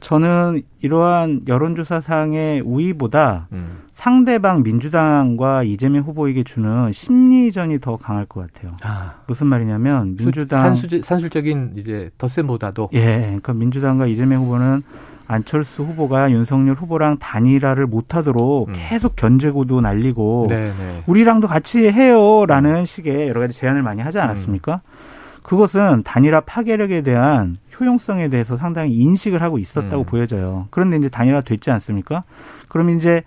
저는 0.00 0.62
이러한 0.82 1.42
여론조사상의 1.46 2.60
우위보다 2.62 3.46
음. 3.52 3.78
상대방 3.94 4.62
민주당과 4.62 5.62
이재명 5.62 6.02
후보에게 6.02 6.42
주는 6.42 6.92
심리전이 6.92 7.80
더 7.80 7.96
강할 7.96 8.26
것 8.26 8.52
같아요. 8.52 8.76
아. 8.82 9.14
무슨 9.26 9.46
말이냐면 9.46 10.16
민주당 10.16 10.62
산수, 10.76 11.00
산술적인 11.02 11.74
이제 11.76 12.10
덧셈보다도 12.18 12.90
예, 12.92 13.20
그러니까 13.20 13.54
민주당과 13.54 14.06
이재명 14.06 14.42
후보는 14.42 14.82
안철수 15.26 15.82
후보가 15.82 16.30
윤석열 16.30 16.74
후보랑 16.74 17.18
단일화를 17.18 17.86
못하도록 17.86 18.68
음. 18.68 18.74
계속 18.76 19.16
견제구도 19.16 19.80
날리고 19.80 20.46
네네. 20.48 20.68
네. 20.70 21.02
우리랑도 21.06 21.48
같이 21.48 21.90
해요라는 21.90 22.80
음. 22.80 22.84
식의 22.84 23.28
여러 23.28 23.40
가지 23.40 23.58
제안을 23.58 23.82
많이 23.82 24.02
하지 24.02 24.18
않았습니까? 24.18 24.74
음. 24.74 25.42
그것은 25.42 26.02
단일화 26.04 26.40
파괴력에 26.40 27.02
대한 27.02 27.56
효용성에 27.78 28.28
대해서 28.28 28.56
상당히 28.56 28.94
인식을 28.94 29.42
하고 29.42 29.58
있었다고 29.58 30.04
음. 30.04 30.04
보여져요. 30.04 30.66
그런데 30.70 30.96
이제 30.96 31.08
단일화 31.08 31.42
됐지 31.42 31.70
않습니까? 31.70 32.24
그럼 32.68 32.90
이제 32.90 33.22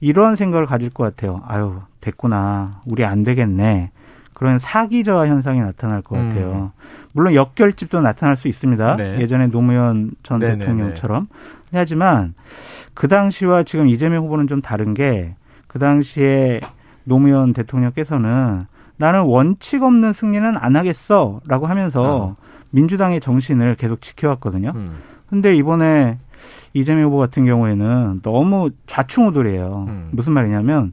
이런 0.00 0.36
생각을 0.36 0.66
가질 0.66 0.90
것 0.90 1.02
같아요. 1.04 1.42
아유, 1.46 1.80
됐구나. 2.00 2.80
우리 2.86 3.04
안 3.04 3.24
되겠네. 3.24 3.90
그런 4.40 4.58
사기저하 4.58 5.26
현상이 5.26 5.60
나타날 5.60 6.00
것 6.00 6.16
같아요. 6.16 6.72
음. 6.74 6.80
물론 7.12 7.34
역결집도 7.34 8.00
나타날 8.00 8.36
수 8.36 8.48
있습니다. 8.48 8.96
네. 8.96 9.20
예전에 9.20 9.48
노무현 9.48 10.12
전 10.22 10.38
네네네. 10.38 10.58
대통령처럼. 10.60 11.28
하지만 11.72 12.32
그 12.94 13.06
당시와 13.06 13.64
지금 13.64 13.88
이재명 13.88 14.24
후보는 14.24 14.48
좀 14.48 14.60
다른 14.62 14.94
게 14.94 15.34
그 15.70 15.78
당시에 15.78 16.60
노무현 17.04 17.52
대통령께서는 17.52 18.62
나는 18.96 19.20
원칙 19.20 19.84
없는 19.84 20.12
승리는 20.12 20.56
안 20.56 20.74
하겠어 20.74 21.40
라고 21.46 21.68
하면서 21.68 22.02
어. 22.02 22.36
민주당의 22.70 23.20
정신을 23.20 23.76
계속 23.76 24.00
지켜왔거든요. 24.02 24.72
음. 24.74 24.96
근데 25.28 25.54
이번에 25.54 26.18
이재명 26.74 27.04
후보 27.04 27.18
같은 27.18 27.46
경우에는 27.46 28.20
너무 28.22 28.70
좌충우돌이에요. 28.88 29.84
음. 29.88 30.08
무슨 30.10 30.32
말이냐면 30.32 30.92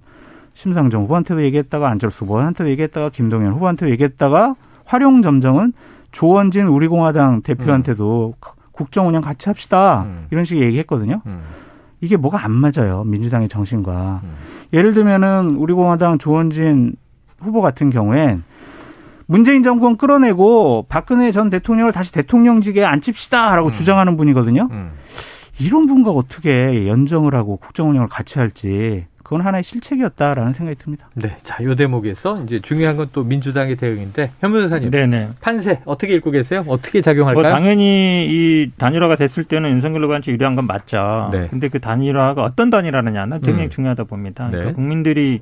심상정 0.57 1.03
후보한테도 1.03 1.43
얘기했다가 1.43 1.87
안철수 1.87 2.25
후보한테도 2.25 2.71
얘기했다가 2.71 3.09
김동연 3.09 3.53
후보한테도 3.53 3.91
얘기했다가 3.91 4.55
활용 4.85 5.21
점정은 5.21 5.71
조원진 6.11 6.65
우리공화당 6.65 7.43
대표한테도 7.43 8.33
음. 8.35 8.51
국정 8.71 9.07
운영 9.07 9.21
같이 9.21 9.49
합시다 9.49 10.03
음. 10.07 10.25
이런 10.31 10.45
식의 10.45 10.63
얘기했거든요. 10.63 11.21
음. 11.27 11.41
이게 12.01 12.17
뭐가 12.17 12.43
안 12.43 12.51
맞아요 12.51 13.03
민주당의 13.05 13.49
정신과 13.49 14.21
음. 14.23 14.35
예를 14.73 14.93
들면은 14.93 15.55
우리공화당 15.57 16.17
조원진 16.17 16.95
후보 17.39 17.61
같은 17.61 17.91
경우엔 17.91 18.43
문재인 19.27 19.61
정권 19.61 19.95
끌어내고 19.95 20.87
박근혜 20.89 21.31
전 21.31 21.51
대통령을 21.51 21.91
다시 21.91 22.11
대통령직에 22.11 22.83
앉힙시다라고 22.83 23.69
음. 23.69 23.71
주장하는 23.71 24.17
분이거든요. 24.17 24.69
음. 24.71 24.91
이런 25.59 25.85
분과 25.85 26.11
어떻게 26.11 26.87
연정을 26.87 27.35
하고 27.35 27.57
국정 27.57 27.89
운영을 27.89 28.07
같이 28.07 28.39
할지 28.39 29.05
그건 29.27 29.41
하나의 29.41 29.61
실책이었다라는 29.65 30.53
생각이 30.53 30.79
듭니다. 30.79 31.09
네, 31.15 31.35
자, 31.43 31.61
요 31.65 31.75
대목에서 31.75 32.43
이제 32.43 32.61
중요한 32.61 32.95
건 32.95 33.09
또 33.11 33.25
민주당의 33.25 33.75
대응인데 33.75 34.31
현 34.39 34.51
변호사님, 34.53 34.89
네네. 34.89 35.29
판세 35.41 35.81
어떻게 35.85 36.13
읽고 36.15 36.31
계세요? 36.31 36.63
어떻게 36.67 37.01
작용할까요? 37.01 37.41
뭐 37.41 37.51
당연히 37.51 38.25
이 38.29 38.71
단일화가 38.77 39.17
됐을 39.17 39.43
때는 39.43 39.69
윤석열 39.71 40.03
후보한테 40.03 40.31
유리한 40.31 40.55
건 40.55 40.65
맞죠. 40.65 41.29
네. 41.33 41.47
근데 41.49 41.67
그 41.67 41.79
단일화가 41.79 42.41
어떤 42.41 42.69
단일화느냐는 42.69 43.41
굉장히 43.41 43.67
음. 43.67 43.69
중요하다 43.69 44.05
봅니다. 44.05 44.47
그러니까 44.47 44.71
네. 44.71 44.75
국민들이 44.75 45.41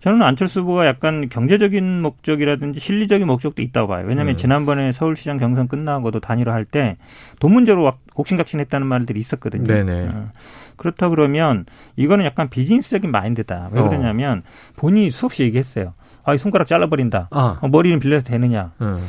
저는 0.00 0.22
안철수 0.22 0.60
후보가 0.60 0.86
약간 0.86 1.28
경제적인 1.28 2.02
목적이라든지 2.02 2.78
실리적인 2.78 3.26
목적도 3.26 3.62
있다고 3.62 3.88
봐요. 3.88 4.04
왜냐하면 4.06 4.34
음. 4.34 4.36
지난번에 4.36 4.92
서울시장 4.92 5.38
경선 5.38 5.66
끝나고도 5.68 6.20
단일화할 6.20 6.64
때 6.64 6.96
돈 7.40 7.52
문제로 7.54 7.92
곡신각신했다는 8.14 8.86
말들이 8.86 9.18
있었거든요. 9.20 9.64
네네. 9.64 10.08
어. 10.12 10.30
그렇다 10.76 11.08
그러면 11.08 11.64
이거는 11.96 12.24
약간 12.24 12.48
비즈니스적인 12.48 13.10
마인드다. 13.10 13.70
왜 13.72 13.80
어. 13.80 13.88
그러냐면 13.88 14.42
본인이 14.76 15.10
수없이 15.10 15.42
얘기했어요. 15.44 15.92
아, 16.24 16.34
이 16.34 16.38
손가락 16.38 16.66
잘라버린다. 16.66 17.28
아. 17.30 17.58
어, 17.60 17.68
머리는 17.68 17.98
빌려서 18.00 18.24
되느냐. 18.24 18.72
음. 18.80 19.04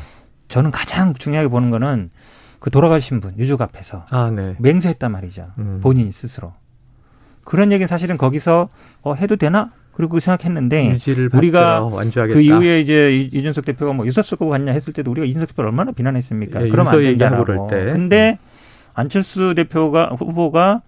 저는 0.47 0.71
가장 0.71 1.13
중요하게 1.13 1.49
보는 1.49 1.69
거는 1.69 2.09
그 2.59 2.69
돌아가신 2.69 3.19
분 3.19 3.33
유족 3.37 3.61
앞에서 3.61 4.05
아, 4.09 4.31
네. 4.31 4.55
맹세했단 4.59 5.11
말이죠. 5.11 5.47
음. 5.59 5.79
본인 5.81 6.11
스스로. 6.11 6.53
그런 7.43 7.71
얘기는 7.71 7.87
사실은 7.87 8.17
거기서 8.17 8.69
어, 9.03 9.13
해도 9.13 9.35
되나? 9.35 9.69
그리고 9.93 10.19
생각했는데 10.19 10.99
우리가 11.33 11.85
완주하겠다. 11.85 12.35
그 12.35 12.41
이후에 12.41 12.79
이제 12.81 13.15
이준석 13.15 13.65
대표가 13.65 13.93
뭐 13.93 14.05
유서 14.05 14.21
쓰고 14.21 14.47
갔냐 14.47 14.71
했을 14.71 14.93
때도 14.93 15.09
우리가 15.09 15.25
이준석 15.25 15.49
대표를 15.49 15.69
얼마나 15.69 15.91
비난했습니까? 15.91 16.65
예, 16.65 16.69
그러면 16.69 16.93
안 16.93 17.01
된다라고. 17.01 17.67
근데 17.67 18.37
안철수 18.93 19.55
대표가 19.55 20.11
후보가 20.19 20.81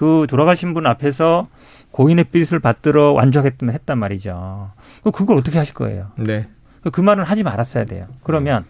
그 0.00 0.26
돌아가신 0.30 0.72
분 0.72 0.86
앞에서 0.86 1.46
고인의 1.90 2.24
빚을 2.32 2.58
받들어 2.58 3.12
완주하겠다면 3.12 3.74
했단 3.74 3.98
말이죠. 3.98 4.70
그걸 5.12 5.36
어떻게 5.36 5.58
하실 5.58 5.74
거예요? 5.74 6.06
네. 6.16 6.48
그 6.90 7.02
말은 7.02 7.22
하지 7.22 7.42
말았어야 7.42 7.84
돼요. 7.84 8.06
그러면 8.22 8.64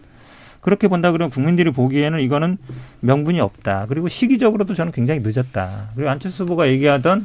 그렇게 0.61 0.89
본다 0.89 1.13
그러면 1.13 1.31
국민들이 1.31 1.71
보기에는 1.71 2.19
이거는 2.19 2.59
명분이 2.99 3.39
없다. 3.39 3.87
그리고 3.89 4.09
시기적으로도 4.09 4.75
저는 4.75 4.91
굉장히 4.91 5.21
늦었다. 5.23 5.91
그리고 5.95 6.11
안철수 6.11 6.43
후보가 6.43 6.67
얘기하던 6.67 7.25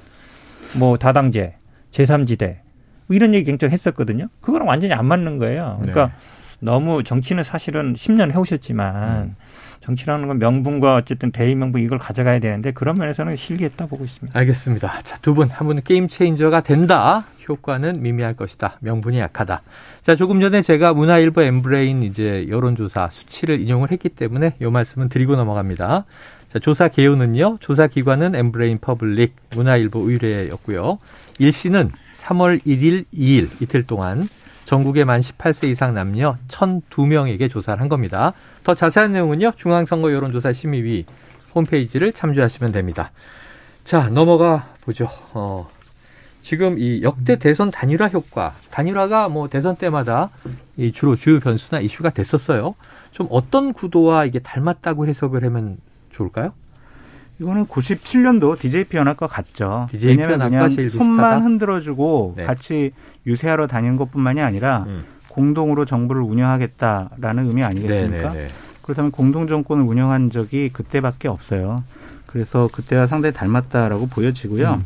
뭐 0.76 0.98
다당제 0.98 1.56
제3지대 1.90 2.58
뭐 3.08 3.16
이런 3.16 3.34
얘기 3.34 3.46
굉장히 3.46 3.74
했었거든요. 3.74 4.28
그거랑 4.40 4.68
완전히 4.68 4.94
안 4.94 5.08
맞는 5.08 5.40
거예요. 5.40 5.80
그러니까 5.82 6.06
네. 6.10 6.14
너무 6.66 7.04
정치는 7.04 7.44
사실은 7.44 7.94
10년 7.94 8.32
해오셨지만 8.32 9.24
음. 9.24 9.36
정치라는 9.80 10.28
건 10.28 10.40
명분과 10.40 10.96
어쨌든 10.96 11.32
대의 11.32 11.54
명분 11.54 11.82
이걸 11.82 12.00
가져가야 12.00 12.40
되는데 12.40 12.72
그런 12.72 12.96
면에서는 12.96 13.36
실기했다 13.36 13.86
보고 13.86 14.04
있습니다. 14.04 14.38
알겠습니다. 14.38 15.02
자, 15.04 15.18
두 15.22 15.36
분, 15.36 15.48
한 15.50 15.68
분은 15.68 15.84
게임 15.84 16.08
체인저가 16.08 16.62
된다. 16.62 17.26
효과는 17.48 18.02
미미할 18.02 18.34
것이다. 18.34 18.80
명분이 18.80 19.20
약하다. 19.20 19.62
자, 20.02 20.16
조금 20.16 20.42
전에 20.42 20.64
제가 20.64 20.94
문화일보 20.94 21.44
엠브레인 21.44 22.02
이제 22.02 22.48
여론조사 22.50 23.10
수치를 23.12 23.62
인용을 23.62 23.92
했기 23.92 24.10
때문에 24.10 24.56
이 24.60 24.66
말씀은 24.66 25.10
드리고 25.10 25.36
넘어갑니다. 25.36 26.06
자, 26.52 26.60
조사 26.60 26.88
개요는요. 26.88 27.58
조사 27.60 27.86
기관은 27.86 28.34
엠브레인 28.34 28.80
퍼블릭, 28.80 29.36
문화일보 29.56 30.10
의뢰였고요. 30.10 30.98
일시는 31.38 31.92
3월 32.24 32.60
1일, 32.66 33.06
2일 33.14 33.50
이틀 33.62 33.84
동안 33.86 34.28
전국의 34.66 35.06
만 35.06 35.22
18세 35.22 35.70
이상 35.70 35.94
남녀 35.94 36.36
1,002명에게 36.48 37.50
조사를 37.50 37.80
한 37.80 37.88
겁니다. 37.88 38.34
더 38.64 38.76
자세한 38.76 39.14
내용은요. 39.14 39.54
중앙선거 39.56 40.12
여론조사 40.12 40.54
심의위 40.54 41.06
홈페이지를 41.54 42.12
참조하시면 42.12 42.72
됩니다. 42.72 43.12
자, 43.84 44.10
넘어가 44.10 44.68
보죠. 44.82 45.08
어, 45.34 45.70
지금 46.42 46.78
이 46.78 47.02
역대 47.02 47.38
대선 47.38 47.72
단일화 47.72 48.08
효과, 48.10 48.54
단일화가 48.72 49.30
뭐 49.30 49.48
대선 49.48 49.76
때마다 49.76 50.30
이 50.78 50.92
주로 50.92 51.16
주요 51.16 51.40
변수나 51.40 51.80
이슈가 51.82 52.10
됐었어요. 52.10 52.76
좀 53.12 53.28
어떤 53.30 53.74
구도와 53.74 54.26
이게 54.26 54.40
닮았다고 54.40 55.08
해석을 55.08 55.44
하면 55.46 55.78
좋을까요? 56.12 56.54
이거는 57.40 57.66
97년도 57.68 58.58
DJP 58.60 58.98
연합과 58.98 59.28
같죠. 59.28 59.88
DJP 59.92 60.22
왜냐하면 60.22 60.40
그냥 60.50 60.90
손만 60.90 61.44
흔들어주고 61.44 62.36
네. 62.38 62.46
같이 62.46 62.92
유세하러 63.26 63.68
다니는 63.68 63.98
것뿐만이 63.98 64.42
아니라 64.42 64.86
음. 64.88 65.04
공동으로 65.30 65.86
정부를 65.86 66.22
운영하겠다라는 66.22 67.48
의미 67.48 67.64
아니겠습니까? 67.64 68.30
네네네. 68.30 68.34
네, 68.34 68.48
네. 68.48 68.54
그렇다면 68.82 69.12
공동 69.12 69.48
정권을 69.48 69.84
운영한 69.84 70.30
적이 70.30 70.70
그때밖에 70.70 71.28
없어요. 71.28 71.84
그래서 72.28 72.70
그때와 72.72 73.08
상당히 73.08 73.34
닮았다라고 73.34 74.08
보여지고요. 74.08 74.76
음. 74.76 74.86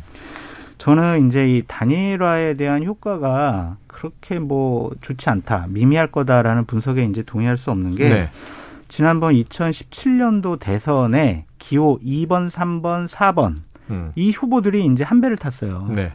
저는 0.78 1.28
이제 1.28 1.46
이 1.46 1.62
단일화에 1.66 2.54
대한 2.54 2.82
효과가 2.84 3.76
그렇게 3.86 4.38
뭐 4.38 4.90
좋지 5.02 5.28
않다, 5.28 5.66
미미할 5.68 6.10
거다라는 6.10 6.64
분석에 6.64 7.04
이제 7.04 7.22
동의할 7.22 7.58
수 7.58 7.70
없는 7.70 7.96
게 7.96 8.08
네. 8.08 8.30
지난번 8.88 9.34
2017년도 9.34 10.58
대선에 10.58 11.44
기호 11.60 12.00
2번, 12.04 12.50
3번, 12.50 13.06
4번 13.06 13.54
음. 13.90 14.10
이 14.16 14.30
후보들이 14.32 14.84
이제 14.86 15.04
한 15.04 15.20
배를 15.20 15.36
탔어요. 15.36 15.86
네. 15.90 16.12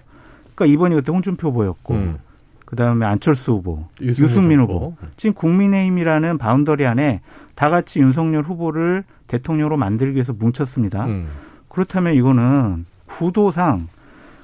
그러니까 0.56 0.74
이번이 0.74 0.96
그때 0.96 1.12
홍준표 1.14 1.50
후보였고 1.50 1.94
음. 1.94 2.18
그다음에 2.66 3.06
안철수 3.06 3.54
후보, 3.54 3.86
유승민, 4.02 4.30
유승민 4.30 4.60
후보. 4.60 4.74
후보. 4.74 4.96
지금 5.18 5.34
국민의힘이라는 5.36 6.38
바운더리 6.38 6.86
안에 6.86 7.22
다 7.54 7.70
같이 7.70 8.00
윤석열 8.00 8.44
후보를 8.44 9.04
대통령으로 9.28 9.78
만들기 9.78 10.16
위해서 10.16 10.34
뭉쳤습니다. 10.34 11.06
음. 11.06 11.28
그렇다면 11.70 12.16
이거는 12.16 12.86
구도상 13.06 13.88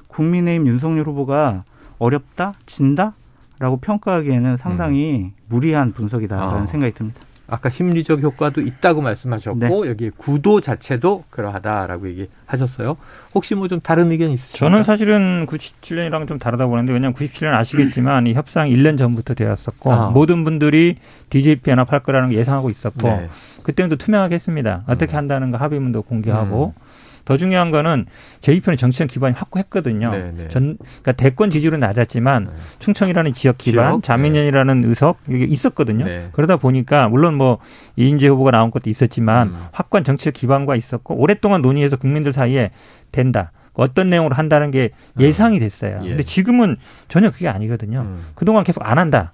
국민의힘 0.06 0.66
윤석열 0.68 1.06
후보가 1.06 1.64
어렵다, 1.98 2.54
진다라고 2.66 3.78
평가하기에는 3.80 4.56
상당히 4.56 5.32
음. 5.36 5.42
무리한 5.48 5.92
분석이다라는 5.92 6.62
아. 6.62 6.66
생각이 6.66 6.94
듭니다. 6.94 7.20
아까 7.52 7.68
심리적 7.68 8.22
효과도 8.22 8.60
있다고 8.60 9.02
말씀하셨고 9.02 9.58
네. 9.58 9.90
여기 9.90 10.08
구도 10.10 10.60
자체도 10.60 11.24
그러하다라고 11.30 12.08
얘기하셨어요. 12.08 12.96
혹시 13.34 13.54
뭐 13.54 13.68
좀 13.72 13.80
다른 13.80 14.10
의견 14.10 14.30
있으십니까? 14.30 14.58
저는 14.58 14.84
사실은 14.84 15.46
97년이랑 15.46 16.28
좀 16.28 16.38
다르다고 16.38 16.70
보는데 16.70 16.92
왜냐하면 16.92 17.14
97년 17.14 17.54
아시겠지만 17.54 18.26
이 18.26 18.34
협상 18.34 18.68
1년 18.68 18.98
전부터 18.98 19.34
되었었고 19.34 19.92
아. 19.92 20.10
모든 20.10 20.44
분들이 20.44 20.96
DJP 21.30 21.70
연합할 21.70 22.00
거라는 22.00 22.28
걸 22.28 22.38
예상하고 22.38 22.68
있었고 22.70 23.08
네. 23.08 23.28
그때는 23.62 23.88
또 23.88 23.96
투명하게 23.96 24.34
했습니다. 24.34 24.82
어떻게 24.86 25.14
음. 25.14 25.18
한다는 25.18 25.50
거 25.50 25.56
합의문도 25.58 26.02
공개하고 26.02 26.72
음. 26.76 26.82
더 27.24 27.36
중요한 27.36 27.70
거는 27.70 28.06
제2편의 28.40 28.76
정치적 28.76 29.08
기반이 29.08 29.34
확고했거든요. 29.34 30.10
네, 30.10 30.32
네. 30.36 30.48
전 30.48 30.76
그러니까 30.78 31.12
대권 31.12 31.50
지지율은 31.50 31.80
낮았지만 31.80 32.44
네. 32.44 32.50
충청이라는 32.78 33.32
지역 33.32 33.58
기반, 33.58 33.92
지역? 33.92 34.02
자민련이라는 34.02 34.84
의석 34.84 35.18
이게 35.28 35.44
있었거든요. 35.44 36.04
네. 36.04 36.28
그러다 36.32 36.56
보니까 36.56 37.08
물론 37.08 37.34
뭐 37.34 37.58
이인재 37.96 38.28
후보가 38.28 38.50
나온 38.50 38.70
것도 38.70 38.90
있었지만 38.90 39.48
음. 39.48 39.66
확고한 39.72 40.04
정치적 40.04 40.34
기반과 40.34 40.76
있었고 40.76 41.14
오랫동안 41.16 41.62
논의해서 41.62 41.96
국민들 41.96 42.32
사이에 42.32 42.70
된다. 43.12 43.52
어떤 43.74 44.10
내용으로 44.10 44.34
한다는 44.34 44.70
게 44.70 44.90
음. 45.14 45.22
예상이 45.22 45.58
됐어요. 45.58 46.00
예. 46.04 46.08
근데 46.08 46.22
지금은 46.22 46.76
전혀 47.08 47.30
그게 47.30 47.48
아니거든요. 47.48 48.00
음. 48.00 48.24
그동안 48.34 48.64
계속 48.64 48.86
안 48.86 48.98
한다. 48.98 49.32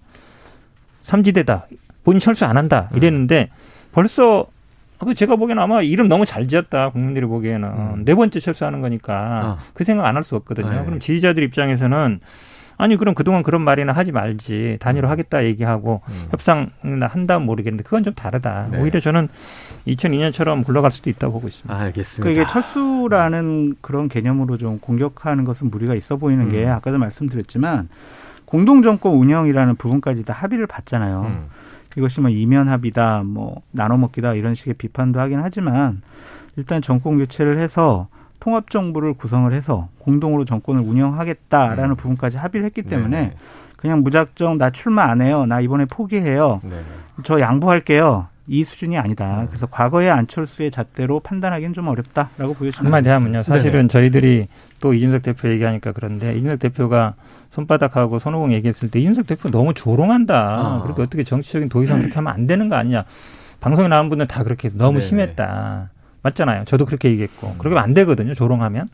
삼지대다. 1.03 1.67
본인 2.05 2.21
철수 2.21 2.45
안 2.45 2.57
한다. 2.57 2.91
이랬는데 2.95 3.51
벌써 3.93 4.47
그 4.99 5.15
제가 5.15 5.37
보기에는 5.37 5.63
아마 5.63 5.83
이름 5.83 6.09
너무 6.09 6.25
잘 6.27 6.49
지었다 6.49 6.91
국민들이 6.91 7.25
보기에는 7.27 7.69
음. 7.69 8.03
네 8.05 8.15
번째 8.15 8.41
철수하는 8.41 8.81
거니까 8.81 9.57
어. 9.59 9.63
그 9.75 9.85
생각 9.85 10.07
안 10.07 10.17
할 10.17 10.23
수 10.25 10.35
없거든요. 10.37 10.71
네. 10.71 10.85
그럼 10.85 10.99
지지자들 11.01 11.43
입장에서는 11.45 12.21
아니 12.81 12.97
그럼 12.97 13.15
그동안 13.15 13.43
그런 13.43 13.63
말이나 13.63 13.93
하지 13.93 14.13
말지 14.13 14.77
단일화 14.81 15.09
음. 15.09 15.11
하겠다 15.11 15.45
얘기하고 15.45 16.01
음. 16.09 16.27
협상 16.31 16.71
한다면 16.83 17.47
모르겠는데 17.47 17.83
그건 17.85 18.05
좀 18.05 18.15
다르다. 18.15 18.69
네. 18.71 18.81
오히려 18.81 19.01
저는 19.01 19.29
2002년처럼 19.87 20.65
굴러갈 20.65 20.91
수도 20.91 21.11
있다고 21.11 21.33
보고 21.35 21.49
있습니다. 21.49 21.75
알겠습니다. 21.77 22.23
그러니까 22.23 22.43
이게 22.43 22.51
철수라는 22.51 23.77
그런 23.81 24.09
개념으로 24.09 24.59
좀 24.59 24.79
공격하는 24.79 25.45
것은 25.45 25.71
무리가 25.71 25.95
있어 25.95 26.17
보이는 26.17 26.47
음. 26.47 26.53
게 26.53 26.67
아까도 26.67 26.99
말씀드렸지만 26.99 27.89
공동 28.45 28.83
정권 28.83 29.13
운영이라는 29.13 29.77
부분까지 29.77 30.25
다 30.25 30.33
합의를 30.33 30.67
봤잖아요. 30.67 31.45
음. 31.99 32.01
이것이 32.01 32.21
뭐 32.21 32.31
이면 32.31 32.69
합의다, 32.69 33.23
뭐 33.25 33.63
나눠먹기다 33.73 34.35
이런 34.35 34.55
식의 34.55 34.75
비판도 34.75 35.21
하긴 35.21 35.41
하지만 35.41 36.01
일단 36.57 36.81
정권 36.81 37.19
교체를 37.19 37.59
해서 37.59 38.09
통합 38.41 38.71
정부를 38.71 39.15
구성을 39.15 39.53
해서 39.53 39.89
공동으로 39.99 40.45
정권을 40.45 40.83
운영하겠다라는 40.83 41.91
음. 41.91 41.97
부분까지 41.97 42.37
합의를 42.37 42.65
했기 42.67 42.83
때문에 42.83 43.21
네 43.21 43.35
그냥 43.77 44.03
무작정 44.03 44.59
나 44.59 44.71
출마 44.71 45.05
안 45.05 45.21
해요. 45.21 45.47
나 45.47 45.61
이번에 45.61 45.85
포기해요. 45.85 46.61
네저 47.19 47.41
양보할게요. 47.41 48.27
이 48.49 48.65
수준이 48.65 48.97
아니다. 48.97 49.43
음. 49.43 49.47
그래서 49.49 49.67
과거의 49.67 50.11
안철수의 50.11 50.71
잣대로 50.71 51.21
판단하기는 51.21 51.75
좀 51.75 51.87
어렵다라고 51.89 52.55
보여집니다. 52.55 52.83
한마디 52.83 53.11
하면요. 53.11 53.43
사실은 53.43 53.83
네 53.83 53.89
저희들이 53.89 54.47
또 54.81 54.95
이준석 54.95 55.23
대표 55.23 55.51
얘기하니까 55.51 55.93
그런데 55.93 56.35
이준석 56.37 56.59
대표가 56.59 57.15
손바닥하고 57.51 58.19
손오공 58.19 58.53
얘기했을 58.55 58.91
때 58.91 59.01
이준석 59.01 59.27
대표 59.27 59.51
너무 59.51 59.75
조롱한다. 59.75 60.35
아. 60.35 60.83
그렇게 60.83 61.03
어떻게 61.03 61.25
정치적인 61.25 61.69
도의상 61.69 61.99
그렇게 61.99 62.15
하면 62.15 62.33
안 62.33 62.47
되는 62.47 62.69
거 62.71 62.77
아니냐. 62.77 63.05
방송에 63.61 63.89
나온 63.89 64.09
분들 64.09 64.27
다 64.27 64.43
그렇게 64.43 64.71
너무 64.73 64.95
네네. 64.95 65.01
심했다. 65.01 65.91
맞잖아요. 66.23 66.65
저도 66.65 66.87
그렇게 66.87 67.11
얘기했고. 67.11 67.49
음. 67.49 67.55
그러면 67.59 67.83
안 67.83 67.93
되거든요. 67.93 68.33
조롱하면. 68.33 68.89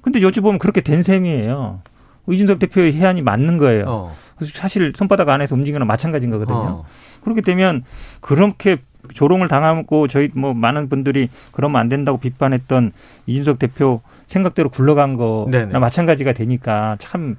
근데 0.00 0.22
요즘 0.22 0.42
보면 0.44 0.58
그렇게 0.58 0.80
된 0.80 1.02
셈이에요. 1.02 1.82
이준석 2.30 2.58
대표의 2.58 2.94
해안이 2.94 3.22
맞는 3.22 3.58
거예요. 3.58 3.84
어. 3.86 4.16
사실 4.46 4.92
손바닥 4.94 5.28
안에서 5.28 5.54
움직이는 5.54 5.86
마찬가지인 5.86 6.30
거거든요. 6.30 6.58
어. 6.58 6.84
그렇게 7.22 7.40
되면 7.40 7.84
그렇게 8.20 8.78
조롱을 9.14 9.48
당하고 9.48 10.08
저희 10.08 10.28
뭐 10.34 10.54
많은 10.54 10.88
분들이 10.88 11.28
그러면 11.52 11.80
안 11.80 11.88
된다고 11.88 12.18
비판했던 12.18 12.92
이준석 13.26 13.58
대표 13.58 14.00
생각대로 14.26 14.68
굴러간 14.68 15.14
거나 15.16 15.78
마찬가지가 15.78 16.32
되니까 16.32 16.96
참 16.98 17.36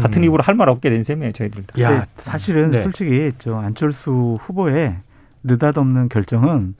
같은 0.00 0.20
음. 0.22 0.24
입으로 0.26 0.42
할 0.42 0.54
말 0.54 0.68
없게 0.68 0.90
된 0.90 1.02
셈이에요 1.02 1.32
저희들도. 1.32 1.80
야 1.82 2.06
사실은 2.18 2.70
네. 2.70 2.82
솔직히 2.82 3.32
저 3.38 3.56
안철수 3.56 4.38
후보의 4.42 4.96
느닷없는 5.44 6.08
결정은 6.10 6.74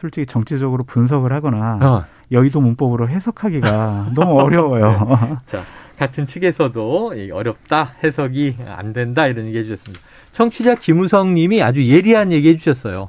솔직히 0.00 0.26
정치적으로 0.26 0.84
분석을 0.84 1.32
하거나 1.32 1.78
어. 1.80 2.04
여의도 2.32 2.60
문법으로 2.60 3.08
해석하기가 3.08 4.10
너무 4.14 4.40
어려워요. 4.40 5.08
네. 5.20 5.36
자 5.46 5.64
같은 5.98 6.26
측에서도 6.26 7.14
어렵다 7.32 7.92
해석이 8.04 8.56
안 8.66 8.92
된다 8.92 9.26
이런 9.26 9.46
얘기 9.46 9.58
해 9.58 9.64
주셨습니다. 9.64 10.04
청취자 10.32 10.76
김우성 10.76 11.34
님이 11.34 11.62
아주 11.62 11.86
예리한 11.86 12.32
얘기 12.32 12.48
해주셨어요. 12.50 13.08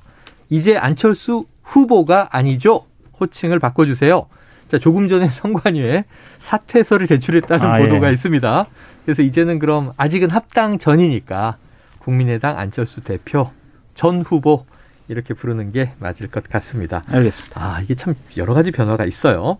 이제 0.49 0.77
안철수 0.77 1.45
후보가 1.63 2.29
아니죠. 2.31 2.85
호칭을 3.19 3.59
바꿔주세요. 3.59 4.27
자, 4.69 4.79
조금 4.79 5.07
전에 5.09 5.27
선관위에 5.29 6.05
사퇴서를 6.39 7.07
제출했다는 7.07 7.65
아, 7.65 7.77
보도가 7.77 8.07
예. 8.07 8.13
있습니다. 8.13 8.65
그래서 9.05 9.21
이제는 9.21 9.59
그럼 9.59 9.93
아직은 9.97 10.29
합당 10.29 10.79
전이니까 10.79 11.57
국민의당 11.99 12.57
안철수 12.57 13.01
대표 13.01 13.51
전 13.95 14.21
후보 14.21 14.65
이렇게 15.07 15.33
부르는 15.33 15.71
게 15.71 15.91
맞을 15.99 16.27
것 16.29 16.47
같습니다. 16.49 17.03
알겠습니다. 17.07 17.61
아, 17.61 17.81
이게 17.81 17.95
참 17.95 18.15
여러 18.37 18.53
가지 18.53 18.71
변화가 18.71 19.05
있어요. 19.05 19.57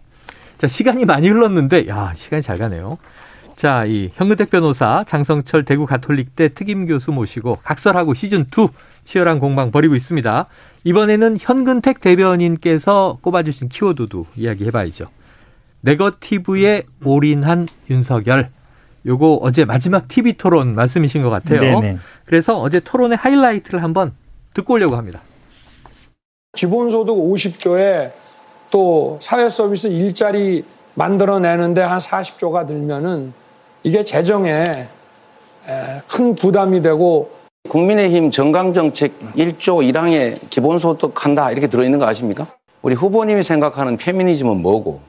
자, 0.58 0.67
시간이 0.67 1.06
많이 1.06 1.28
흘렀는데, 1.28 1.88
야, 1.88 2.13
시간이 2.15 2.41
잘 2.41 2.58
가네요. 2.58 2.97
자, 3.62 3.86
이 3.86 4.10
현근택 4.15 4.50
변호사, 4.50 5.04
장성철 5.06 5.65
대구 5.65 5.86
가톨릭대 5.86 6.56
특임 6.56 6.88
교수 6.88 7.12
모시고 7.12 7.60
각설하고 7.62 8.15
시즌 8.15 8.39
2 8.41 8.69
치열한 9.04 9.38
공방 9.38 9.69
벌이고 9.69 9.93
있습니다. 9.93 10.47
이번에는 10.84 11.38
현근택 11.39 12.02
대변인께서 12.02 13.19
꼽아주신 13.21 13.69
키워드도 13.69 14.26
이야기해봐야죠. 14.36 15.06
네거티브에 15.82 16.86
올인한 17.06 17.67
윤석열. 17.91 18.50
요거 19.06 19.41
어제 19.43 19.63
마지막 19.63 20.08
TV 20.08 20.34
토론 20.39 20.74
말씀이신 20.74 21.21
것 21.21 21.30
같아요. 21.30 21.62
네네. 21.62 22.00
그래서 22.26 22.58
어제 22.58 22.80
토론의 22.80 23.19
하이라이트를 23.19 23.84
한번 23.84 24.13
듣고 24.56 24.74
오려고 24.74 24.95
합니다. 24.95 25.19
기본소득 26.54 27.15
50조에 27.15 28.10
또 28.71 29.19
사회서비스 29.21 29.86
일자리 29.86 30.65
만들어내는데 30.95 31.84
한 31.84 32.00
40조가 32.00 32.65
들면은 32.65 33.39
이게 33.84 34.04
재정에 34.04 34.63
큰 36.08 36.36
부담이 36.36 36.82
되고 36.82 37.32
국민의힘 37.70 38.32
정강정책 38.32 39.20
1조 39.36 39.91
1항에 39.91 40.38
기본소득 40.50 41.26
한다 41.26 41.52
이렇게 41.52 41.67
들어있는 41.67 42.00
거 42.00 42.06
아십니까? 42.06 42.48
우리 42.82 42.96
후보님이 42.96 43.44
생각하는 43.44 43.98
페미니즘은 43.98 44.62
뭐고 44.62 45.02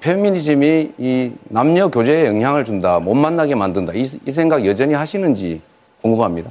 페미니즘이 0.00 0.92
이 0.98 1.32
남녀 1.44 1.88
교제에 1.88 2.26
영향을 2.26 2.64
준다, 2.64 2.98
못 2.98 3.14
만나게 3.14 3.54
만든다 3.54 3.92
이, 3.94 4.02
이 4.02 4.30
생각 4.30 4.64
여전히 4.64 4.94
하시는지 4.94 5.60
궁금합니다. 6.00 6.50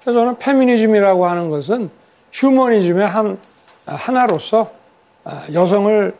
그래서 0.00 0.20
저는 0.20 0.38
페미니즘이라고 0.38 1.26
하는 1.26 1.50
것은 1.50 1.90
휴머니즘의 2.32 3.06
한 3.06 3.38
하나로서 3.84 4.70
여성을 5.52 6.14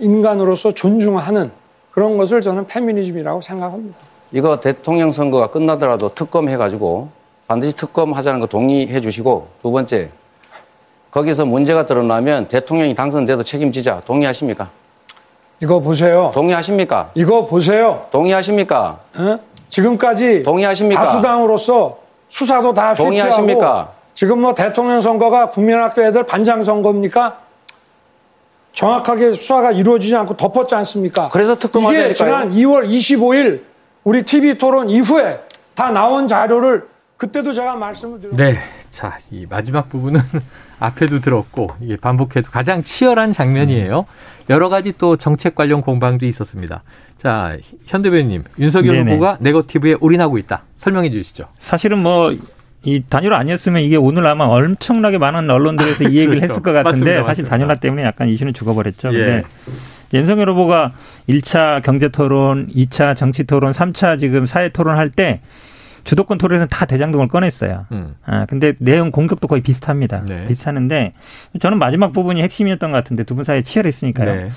인간으로서 0.00 0.72
존중하는 0.72 1.50
그런 1.94 2.16
것을 2.18 2.40
저는 2.40 2.66
페미니즘이라고 2.66 3.40
생각합니다. 3.40 3.96
이거 4.32 4.58
대통령 4.58 5.12
선거가 5.12 5.46
끝나더라도 5.46 6.12
특검 6.12 6.48
해가지고 6.48 7.08
반드시 7.46 7.76
특검 7.76 8.12
하자는 8.12 8.40
거 8.40 8.46
동의해 8.46 9.00
주시고 9.00 9.46
두 9.62 9.70
번째 9.70 10.10
거기서 11.12 11.44
문제가 11.44 11.86
드러나면 11.86 12.48
대통령이 12.48 12.96
당선돼도 12.96 13.44
책임지자 13.44 14.02
동의하십니까? 14.06 14.70
이거 15.62 15.78
보세요. 15.78 16.32
동의하십니까? 16.34 17.10
이거 17.14 17.46
보세요. 17.46 18.06
동의하십니까? 18.10 18.98
어? 19.16 19.38
지금까지 19.68 20.42
동의하십니까? 20.42 21.04
다수당으로서 21.04 21.98
수사도 22.28 22.74
다 22.74 22.94
동의하십니까? 22.94 23.92
지금 24.14 24.40
뭐 24.40 24.52
대통령 24.52 25.00
선거가 25.00 25.50
국민학교 25.50 26.02
애들 26.02 26.24
반장 26.24 26.64
선거입니까? 26.64 27.43
정확하게 28.74 29.32
수사가 29.32 29.72
이루어지지 29.72 30.14
않고 30.16 30.36
덮었지 30.36 30.74
않습니까? 30.74 31.30
그래서 31.32 31.56
특검 31.56 31.84
이게 31.84 32.12
지난 32.12 32.52
2월 32.52 32.88
25일 32.88 33.62
우리 34.02 34.22
TV 34.24 34.58
토론 34.58 34.90
이후에 34.90 35.40
다 35.74 35.90
나온 35.90 36.26
자료를 36.26 36.86
그때도 37.16 37.52
제가 37.52 37.76
말씀을 37.76 38.20
드렸습니다. 38.20 38.44
네. 38.52 38.60
자, 38.90 39.18
이 39.30 39.46
마지막 39.48 39.88
부분은 39.88 40.20
앞에도 40.78 41.20
들었고 41.20 41.70
이게 41.80 41.96
반복해도 41.96 42.50
가장 42.50 42.82
치열한 42.82 43.32
장면이에요. 43.32 44.06
여러 44.50 44.68
가지 44.68 44.92
또 44.98 45.16
정책 45.16 45.54
관련 45.54 45.80
공방도 45.80 46.26
있었습니다. 46.26 46.82
자, 47.16 47.56
현 47.86 48.02
대변인님, 48.02 48.44
윤석열 48.58 48.96
네네. 48.96 49.12
후보가 49.12 49.38
네거티브에 49.40 49.96
올인하고 50.00 50.36
있다. 50.38 50.62
설명해 50.76 51.10
주시죠. 51.10 51.46
사실은 51.60 51.98
뭐 51.98 52.36
이 52.84 53.02
단일화 53.08 53.36
아니었으면 53.38 53.82
이게 53.82 53.96
오늘 53.96 54.26
아마 54.26 54.44
엄청나게 54.44 55.18
많은 55.18 55.50
언론들에서 55.50 56.04
이 56.04 56.16
얘기를 56.18 56.28
그렇죠. 56.40 56.44
했을 56.44 56.62
것 56.62 56.72
같은데 56.72 56.98
맞습니다, 56.98 57.22
사실 57.22 57.44
단일화 57.44 57.74
때문에 57.76 58.02
약간 58.04 58.28
이슈는 58.28 58.52
죽어버렸죠. 58.54 59.08
예. 59.14 59.18
근데 59.18 59.42
윤석열 60.12 60.50
후보가 60.50 60.92
1차 61.28 61.82
경제 61.82 62.08
토론, 62.08 62.68
2차 62.68 63.16
정치 63.16 63.44
토론, 63.44 63.72
3차 63.72 64.18
지금 64.18 64.46
사회 64.46 64.68
토론 64.68 64.96
할 64.96 65.08
때 65.10 65.36
주도권 66.04 66.36
토론에서는 66.36 66.68
다 66.68 66.84
대장동을 66.84 67.28
꺼냈어요. 67.28 67.86
음. 67.92 68.14
아, 68.26 68.44
근데 68.44 68.74
내용 68.78 69.10
공격도 69.10 69.48
거의 69.48 69.62
비슷합니다. 69.62 70.22
네. 70.26 70.44
비슷하는데 70.46 71.14
저는 71.60 71.78
마지막 71.78 72.12
부분이 72.12 72.42
핵심이었던 72.42 72.90
것 72.90 72.96
같은데 72.98 73.24
두 73.24 73.34
분 73.34 73.44
사이에 73.44 73.62
치열했으니까요. 73.62 74.34
네. 74.34 74.48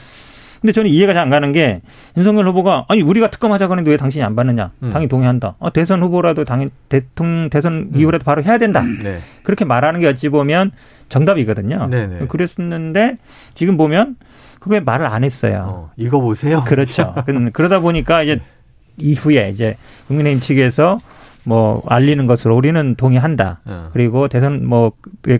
근데 0.61 0.71
저는 0.73 0.89
이해가 0.89 1.13
잘 1.13 1.27
안 1.27 1.29
가는 1.29 1.51
게 1.51 1.81
윤석열 2.15 2.47
후보가 2.47 2.85
아니 2.87 3.01
우리가 3.01 3.29
특검하자고 3.29 3.71
하는데 3.73 3.91
왜 3.91 3.97
당신이 3.97 4.23
안 4.23 4.35
받느냐? 4.35 4.71
음. 4.83 4.89
당연히 4.91 5.09
동의한다. 5.09 5.55
어, 5.59 5.73
대선 5.73 6.01
후보라도 6.01 6.45
당연 6.45 6.69
대통령 6.89 7.49
대선 7.49 7.73
음. 7.73 7.91
이후라도 7.95 8.23
바로 8.23 8.41
해야 8.43 8.57
된다. 8.57 8.81
네. 8.81 9.17
그렇게 9.43 9.65
말하는 9.65 9.99
게 9.99 10.07
어찌 10.07 10.29
보면 10.29 10.71
정답이거든요. 11.09 11.87
네네. 11.89 12.19
네. 12.19 12.27
그랬었는데 12.27 13.15
지금 13.55 13.75
보면 13.77 14.15
그게 14.59 14.79
말을 14.79 15.05
안 15.05 15.23
했어요. 15.23 15.65
어, 15.67 15.91
이거 15.97 16.19
보세요. 16.21 16.63
그렇죠. 16.63 17.13
그러다 17.53 17.79
보니까 17.79 18.23
이제 18.23 18.39
이후에 18.97 19.49
이제 19.49 19.75
국민의힘 20.07 20.39
측에서 20.41 20.99
뭐 21.43 21.81
알리는 21.87 22.25
것으로 22.27 22.55
우리는 22.55 22.95
동의한다. 22.95 23.59
어. 23.65 23.89
그리고 23.93 24.27
대선 24.27 24.65
뭐 24.65 24.91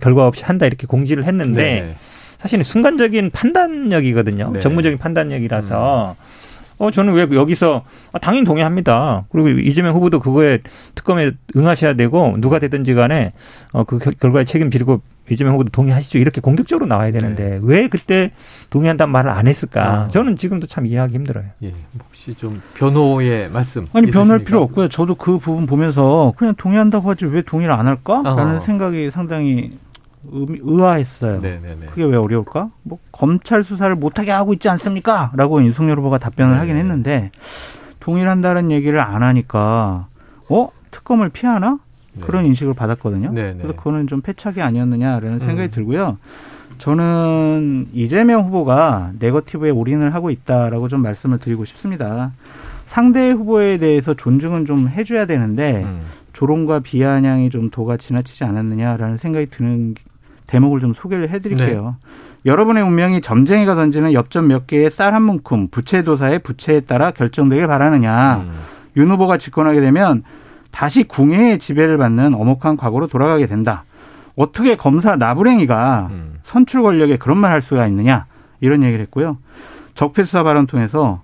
결과 0.02 0.28
없이 0.28 0.44
한다 0.46 0.66
이렇게 0.66 0.88
공지를 0.88 1.26
했는데 1.26 1.64
네 1.64 1.96
사실은 2.40 2.64
순간적인 2.64 3.32
판단력이거든요. 3.32 4.52
네. 4.54 4.60
정무적인 4.60 4.98
판단력이라서 4.98 6.16
음. 6.18 6.48
어 6.80 6.92
저는 6.92 7.14
왜 7.14 7.28
여기서 7.32 7.84
아, 8.12 8.20
당연히 8.20 8.46
동의합니다. 8.46 9.26
그리고 9.32 9.50
이재명 9.50 9.96
후보도 9.96 10.20
그거에 10.20 10.60
특검에 10.94 11.32
응하셔야 11.56 11.96
되고 11.96 12.36
누가 12.38 12.60
되든지 12.60 12.94
간에 12.94 13.32
어그 13.72 13.98
결과에 14.20 14.46
책임지고 14.46 15.02
이재명 15.30 15.54
후보도 15.54 15.72
동의하시죠. 15.72 16.20
이렇게 16.20 16.40
공격적으로 16.40 16.86
나와야 16.86 17.12
되는데 17.12 17.50
네. 17.50 17.60
왜 17.64 17.88
그때 17.88 18.32
동의한다는 18.70 19.12
말을 19.12 19.32
안 19.32 19.48
했을까? 19.48 20.04
어. 20.04 20.08
저는 20.10 20.38
지금도 20.38 20.68
참 20.68 20.86
이해하기 20.86 21.16
힘들어요. 21.16 21.46
예. 21.64 21.74
혹시 22.00 22.36
좀 22.36 22.62
변호의 22.76 23.50
말씀 23.50 23.88
아니 23.94 24.08
있으십니까? 24.08 24.20
변할 24.20 24.40
필요 24.46 24.62
없고요. 24.62 24.88
저도 24.90 25.16
그 25.16 25.40
부분 25.40 25.66
보면서 25.66 26.32
그냥 26.38 26.54
동의한다고 26.56 27.10
하지 27.10 27.26
왜 27.26 27.42
동의를 27.42 27.74
안 27.74 27.88
할까라는 27.88 28.58
어. 28.58 28.60
생각이 28.60 29.10
상당히 29.10 29.72
의아했어요. 30.32 31.40
네네네. 31.40 31.88
그게 31.88 32.04
왜 32.04 32.18
어려울까? 32.18 32.70
뭐 32.84 33.00
검찰 33.12 33.64
수사를 33.64 33.94
못하게 33.96 34.32
하고 34.32 34.54
있지 34.54 34.70
않습니까? 34.70 35.32
라고 35.36 35.62
윤석열 35.64 35.98
후보가 36.00 36.18
답변을 36.18 36.54
네 36.54 36.60
하긴 36.60 36.78
했는데 36.78 37.32
동일한다는 38.00 38.72
얘기를 38.72 39.00
안 39.00 39.24
하니까 39.24 40.08
어 40.50 40.70
특검을 40.92 41.30
피하나 41.30 41.80
네. 42.14 42.22
그런 42.22 42.46
인식을 42.46 42.74
받았거든요. 42.74 43.32
네네. 43.32 43.58
그래서 43.58 43.76
그거는 43.76 44.08
좀 44.08 44.22
패착이 44.22 44.62
아니었느냐라는 44.62 45.40
생각이 45.40 45.70
음. 45.70 45.72
들고요. 45.72 46.18
저는 46.78 47.88
이재명 47.94 48.46
후보가 48.46 49.12
네거티브에 49.20 49.72
올인을 49.72 50.14
하고 50.14 50.30
있다라고 50.30 50.88
좀 50.88 51.02
말씀을 51.02 51.40
드리고 51.40 51.66
싶습니다. 51.66 52.32
상대 52.86 53.32
후보에 53.32 53.78
대해서 53.78 54.14
존중은 54.14 54.66
좀 54.66 54.88
해줘야 54.88 55.26
되는데 55.26 55.84
음. 55.84 56.02
조롱과 56.34 56.80
비아냥이 56.80 57.50
좀 57.50 57.70
도가 57.70 57.98
지나치지 57.98 58.44
않았느냐라는 58.44 59.18
생각이 59.18 59.48
드는 59.48 59.96
대목을 60.48 60.80
좀 60.80 60.94
소개를 60.94 61.30
해드릴게요. 61.30 61.96
네. 62.02 62.10
여러분의 62.46 62.84
운명이 62.84 63.22
점쟁이가 63.22 63.76
던지는 63.76 64.14
엽전 64.14 64.48
몇 64.48 64.68
개의 64.68 64.90
쌀 64.90 65.14
한 65.14 65.24
문큼 65.24 65.68
부채도사의 65.70 66.40
부채에 66.40 66.82
따라 66.82 67.12
결정되길 67.12 67.68
바라느냐. 67.68 68.38
음. 68.38 68.54
윤 68.96 69.10
후보가 69.12 69.38
집권하게 69.38 69.82
되면 69.82 70.24
다시 70.72 71.04
궁예의 71.04 71.60
지배를 71.60 71.98
받는 71.98 72.34
엄혹한 72.34 72.78
과거로 72.78 73.08
돌아가게 73.08 73.46
된다. 73.46 73.84
어떻게 74.36 74.76
검사 74.78 75.16
나부랭이가 75.16 76.08
음. 76.12 76.40
선출 76.44 76.84
권력에 76.84 77.18
그런 77.18 77.38
말 77.38 77.52
할 77.52 77.62
수가 77.62 77.88
있느냐. 77.88 78.26
이런 78.62 78.84
얘기를 78.84 79.02
했고요. 79.04 79.38
적폐수사 79.96 80.44
발언 80.44 80.68
통해서 80.68 81.22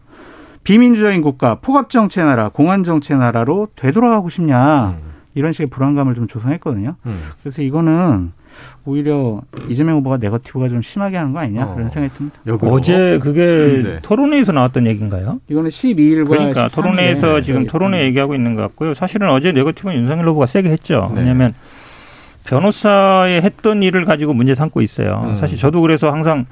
비민주적인 0.64 1.22
국가, 1.22 1.56
포갑정치의 1.56 2.26
나라, 2.26 2.50
공안정치의 2.50 3.20
나라로 3.20 3.68
되돌아가고 3.76 4.30
싶냐. 4.30 4.96
음. 4.98 5.13
이런 5.36 5.54
식의 5.54 5.68
불안감을 5.68 6.16
좀 6.16 6.28
조성했거든요. 6.28 6.96
음. 7.06 7.20
그래서 7.42 7.62
이거는 7.62 8.32
오히려 8.86 9.42
이재명 9.70 9.98
후보가 9.98 10.18
네거티브가 10.18 10.70
좀 10.70 10.82
심하게 10.82 11.18
하는 11.18 11.34
거 11.34 11.40
아니냐 11.40 11.66
어. 11.66 11.76
그런 11.76 11.90
생각이 11.90 12.14
듭니다. 12.16 12.40
어제 12.62 13.20
그게 13.20 13.82
네. 13.84 14.00
토론회에서 14.02 14.52
나왔던 14.52 14.86
얘기인가요? 14.88 15.40
이거는 15.48 15.70
12일과 15.70 16.28
그러니까 16.28 16.68
토론회에서 16.68 17.42
지금 17.42 17.66
토론회 17.66 18.04
얘기하고 18.04 18.36
있는 18.36 18.56
것 18.56 18.62
같고요. 18.64 18.94
사실은 18.94 19.30
어제 19.30 19.52
네거티브는 19.52 19.98
윤석열 19.98 20.28
후보가 20.28 20.46
세게 20.46 20.70
했죠. 20.70 21.12
네. 21.14 21.22
왜냐하면 21.22 21.54
변호사의 22.46 23.42
했던 23.42 23.82
일을 23.84 24.06
가지고 24.06 24.34
문제 24.34 24.54
삼고 24.54 24.82
있어요. 24.82 25.30
음. 25.30 25.36
사실 25.36 25.58
저도 25.58 25.82
그래서 25.82 26.12
항상 26.12 26.46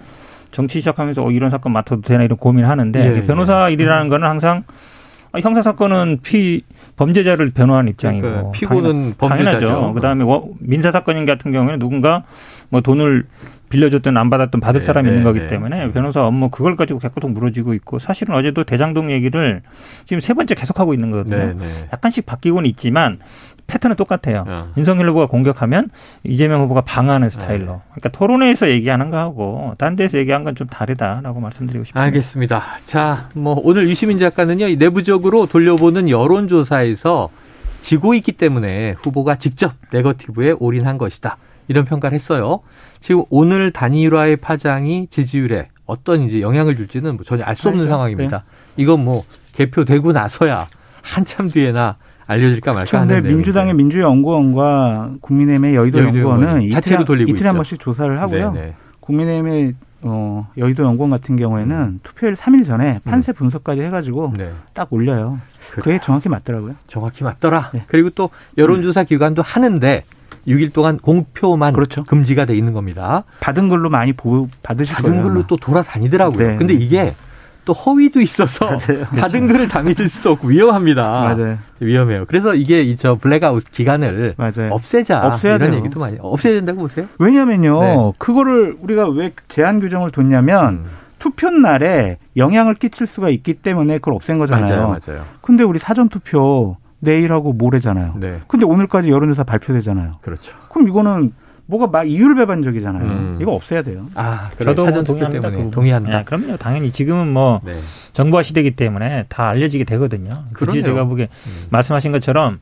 정치 0.52 0.80
시작하면서 0.80 1.26
어, 1.26 1.32
이런 1.32 1.50
사건 1.50 1.74
맡아도 1.74 2.02
되나 2.02 2.24
이런 2.24 2.38
고민하는데 2.38 3.18
예, 3.18 3.26
변호사 3.26 3.70
예. 3.70 3.74
일이라는 3.74 4.10
거는 4.10 4.28
항상 4.28 4.64
형사 5.40 5.62
사건은 5.62 6.20
피 6.22 6.64
범죄자를 6.98 7.52
변호하는 7.52 7.90
입장이고 7.92 8.28
그러니까 8.28 8.52
피고는 8.52 9.14
범죄자죠. 9.18 9.94
그다음에 9.94 10.26
민사 10.60 10.92
사건 10.92 11.26
같은 11.26 11.52
경우에는 11.52 11.80
누군가 11.80 12.24
뭐 12.70 12.82
돈을 12.82 13.26
빌려줬든 13.70 14.18
안 14.18 14.30
받았든 14.30 14.60
받을 14.60 14.82
네, 14.82 14.86
사람이 14.86 15.10
네, 15.10 15.16
있는 15.16 15.24
거기 15.24 15.40
네. 15.40 15.48
때문에 15.48 15.92
변호사 15.94 16.26
업무 16.26 16.50
그걸 16.50 16.76
가지고 16.76 17.00
계속 17.00 17.32
물어지고 17.32 17.74
있고 17.76 18.00
사실은 18.00 18.36
어제도 18.36 18.64
대장동 18.64 19.12
얘기를 19.12 19.62
지금 20.06 20.20
세 20.20 20.34
번째 20.34 20.54
계속하고 20.54 20.94
있는 20.94 21.10
거거든요. 21.12 21.38
네, 21.38 21.54
네. 21.54 21.66
약간씩 21.94 22.26
바뀌고는 22.26 22.70
있지만 22.72 23.20
패턴은 23.72 23.96
똑같아요. 23.96 24.44
어. 24.48 24.68
윤석열 24.76 25.08
후보가 25.10 25.28
공격하면 25.28 25.90
이재명 26.26 26.62
후보가 26.62 26.82
방어하는 26.82 27.30
스타일로. 27.30 27.66
네. 27.72 27.80
그러니까 27.92 28.10
토론회에서 28.10 28.70
얘기하는 28.70 29.10
거하고 29.10 29.76
딴 29.78 29.96
데서 29.96 30.18
얘기한 30.18 30.44
건 30.44 30.52
좀 30.56 30.68
다르다라고 30.68 31.40
말씀드리고 31.40 31.86
싶습니다. 31.86 32.02
알겠습니다. 32.04 32.62
자, 32.86 33.30
뭐 33.34 33.60
오늘 33.64 33.88
유시민 33.88 34.20
작가는요. 34.20 34.68
내부적으로 34.76 35.46
돌려보는 35.46 36.10
여론조사에서 36.10 37.30
지고 37.80 38.14
있기 38.14 38.34
때문에 38.34 38.96
후보가 39.02 39.36
직접 39.38 39.74
네거티브에 39.94 40.56
올인한 40.60 40.98
것이다. 40.98 41.38
이런 41.70 41.86
평가를 41.86 42.14
했어요. 42.16 42.60
지금 43.00 43.24
오늘 43.30 43.72
단일화의 43.72 44.36
파장이 44.36 45.08
지지율에 45.10 45.70
어떤 45.86 46.22
이제 46.24 46.42
영향을 46.42 46.76
줄지는 46.76 47.16
뭐 47.16 47.24
전혀 47.24 47.44
알 47.46 47.56
수 47.56 47.70
없는 47.70 47.88
상황입니다. 47.88 48.44
네. 48.76 48.84
이건 48.84 49.06
뭐 49.06 49.24
개표되고 49.54 50.12
나서야 50.12 50.68
한참 51.02 51.50
뒤에나 51.50 51.96
알려질까 52.28 52.74
말까 52.74 53.02
하는데 53.02 53.28
민주당의 53.28 53.74
민주연구원과 53.74 55.14
국민의힘의 55.22 55.76
여의도, 55.76 56.00
여의도 56.00 56.18
연구원은 56.20 56.62
이틀, 56.64 57.04
돌리고 57.06 57.32
이틀 57.32 57.48
한 57.48 57.56
번씩 57.56 57.80
조사를 57.80 58.22
하고요. 58.22 58.52
네네. 58.52 58.74
국민의힘의 59.00 59.76
어, 60.04 60.50
여의도 60.58 60.84
연구원 60.84 61.12
같은 61.12 61.36
경우에는 61.36 61.76
음. 61.76 62.00
투표일 62.02 62.34
3일 62.34 62.66
전에 62.66 63.00
판세 63.06 63.32
음. 63.32 63.36
분석까지 63.36 63.82
해가지고 63.82 64.34
네. 64.36 64.52
딱 64.74 64.92
올려요. 64.92 65.40
그래. 65.72 65.84
그게 65.84 66.00
정확히 66.02 66.28
맞더라고요. 66.30 66.76
정확히 66.88 67.24
맞더라. 67.24 67.70
네. 67.74 67.84
그리고 67.88 68.10
또 68.10 68.30
여론조사 68.58 69.04
기관도 69.04 69.44
하는데 69.44 70.04
6일 70.48 70.74
동안 70.74 70.98
공표만 70.98 71.74
그렇죠. 71.74 72.04
금지가 72.04 72.46
돼 72.46 72.56
있는 72.56 72.74
겁니다. 72.74 73.26
받은 73.42 73.70
걸로 73.70 73.90
많이 73.90 74.14
보, 74.14 74.48
받으실 74.64 74.96
받은 74.96 75.12
거예요. 75.12 75.24
걸로 75.24 75.46
또 75.46 75.56
돌아다니더라고요. 75.58 76.52
네. 76.52 76.56
근데 76.56 76.74
이게 76.74 77.14
또 77.72 77.74
허위도 77.74 78.20
있어서 78.22 78.66
맞아요. 78.68 79.06
받은 79.18 79.48
글을 79.48 79.68
다 79.70 79.82
믿을 79.82 80.10
수도 80.10 80.32
없고 80.32 80.50
위험합니다. 80.50 81.02
맞아요. 81.24 81.58
위험해요. 81.80 82.26
그래서 82.28 82.54
이게 82.54 82.82
이 82.82 82.96
저 82.98 83.16
블랙아웃 83.16 83.64
기간을 83.72 84.36
맞아요. 84.38 84.70
없애자 84.72 85.26
없애야 85.26 85.56
이런 85.56 85.72
돼요. 85.72 85.80
얘기도 85.80 86.00
많이 86.00 86.18
없애야 86.20 86.54
된다고 86.56 86.82
보세요. 86.82 87.08
왜냐면요. 87.18 87.80
네. 87.84 88.12
그거를 88.20 88.78
우리가 88.82 89.08
왜 89.10 89.32
제한 89.48 89.80
규정을 89.80 90.12
뒀냐면 90.12 90.74
음. 90.74 90.86
투표 91.18 91.50
날에 91.50 92.18
영향을 92.38 92.76
끼칠 92.76 93.08
수가 93.08 93.30
있기 93.30 93.56
때문에 93.56 93.96
그걸 94.00 94.16
없앤 94.16 94.38
거잖아요. 94.38 94.88
맞아요. 94.88 94.98
맞아요. 95.08 95.24
근데 95.42 95.64
우리 95.64 95.80
사전 95.80 96.10
투표 96.10 96.76
내일하고 97.00 97.54
모레잖아요. 97.54 98.16
네. 98.20 98.40
근데 98.48 98.66
오늘까지 98.66 99.10
여론조사 99.10 99.44
발표되잖아요. 99.46 100.18
그렇죠. 100.22 100.54
그럼 100.70 100.88
이거는 100.90 101.34
뭐가 101.72 101.88
막 101.88 102.04
이율배반적이잖아요. 102.04 103.04
음. 103.04 103.38
이거 103.42 103.54
없애야 103.54 103.82
돼요. 103.82 104.08
아, 104.16 104.52
저도 104.62 104.88
뭐 104.88 105.04
동의합니다. 105.04 105.50
때문에. 105.52 105.72
동의한다. 105.72 106.18
네, 106.18 106.24
그럼요. 106.26 106.58
당연히 106.58 106.92
지금은 106.92 107.32
뭐 107.32 107.62
네. 107.64 107.74
정보화 108.12 108.44
시대이기 108.44 108.72
때문에 108.72 109.24
다 109.30 109.48
알려지게 109.48 109.86
되거든요. 109.86 110.44
굳이 110.54 110.84
제가 110.84 111.06
보기에 111.06 111.30
음. 111.48 111.68
말씀하신 111.70 112.12
것처럼 112.12 112.60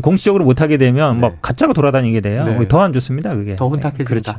공식적으로 0.00 0.44
못하게 0.44 0.76
되면 0.76 1.18
뭐 1.18 1.30
네. 1.30 1.34
뭐 1.34 1.38
가짜가 1.42 1.72
돌아다니게 1.72 2.20
돼요. 2.20 2.44
네. 2.44 2.68
더안 2.68 2.92
좋습니다. 2.92 3.34
그게. 3.34 3.56
더 3.56 3.68
혼탁해진다. 3.68 4.08
그렇죠. 4.08 4.34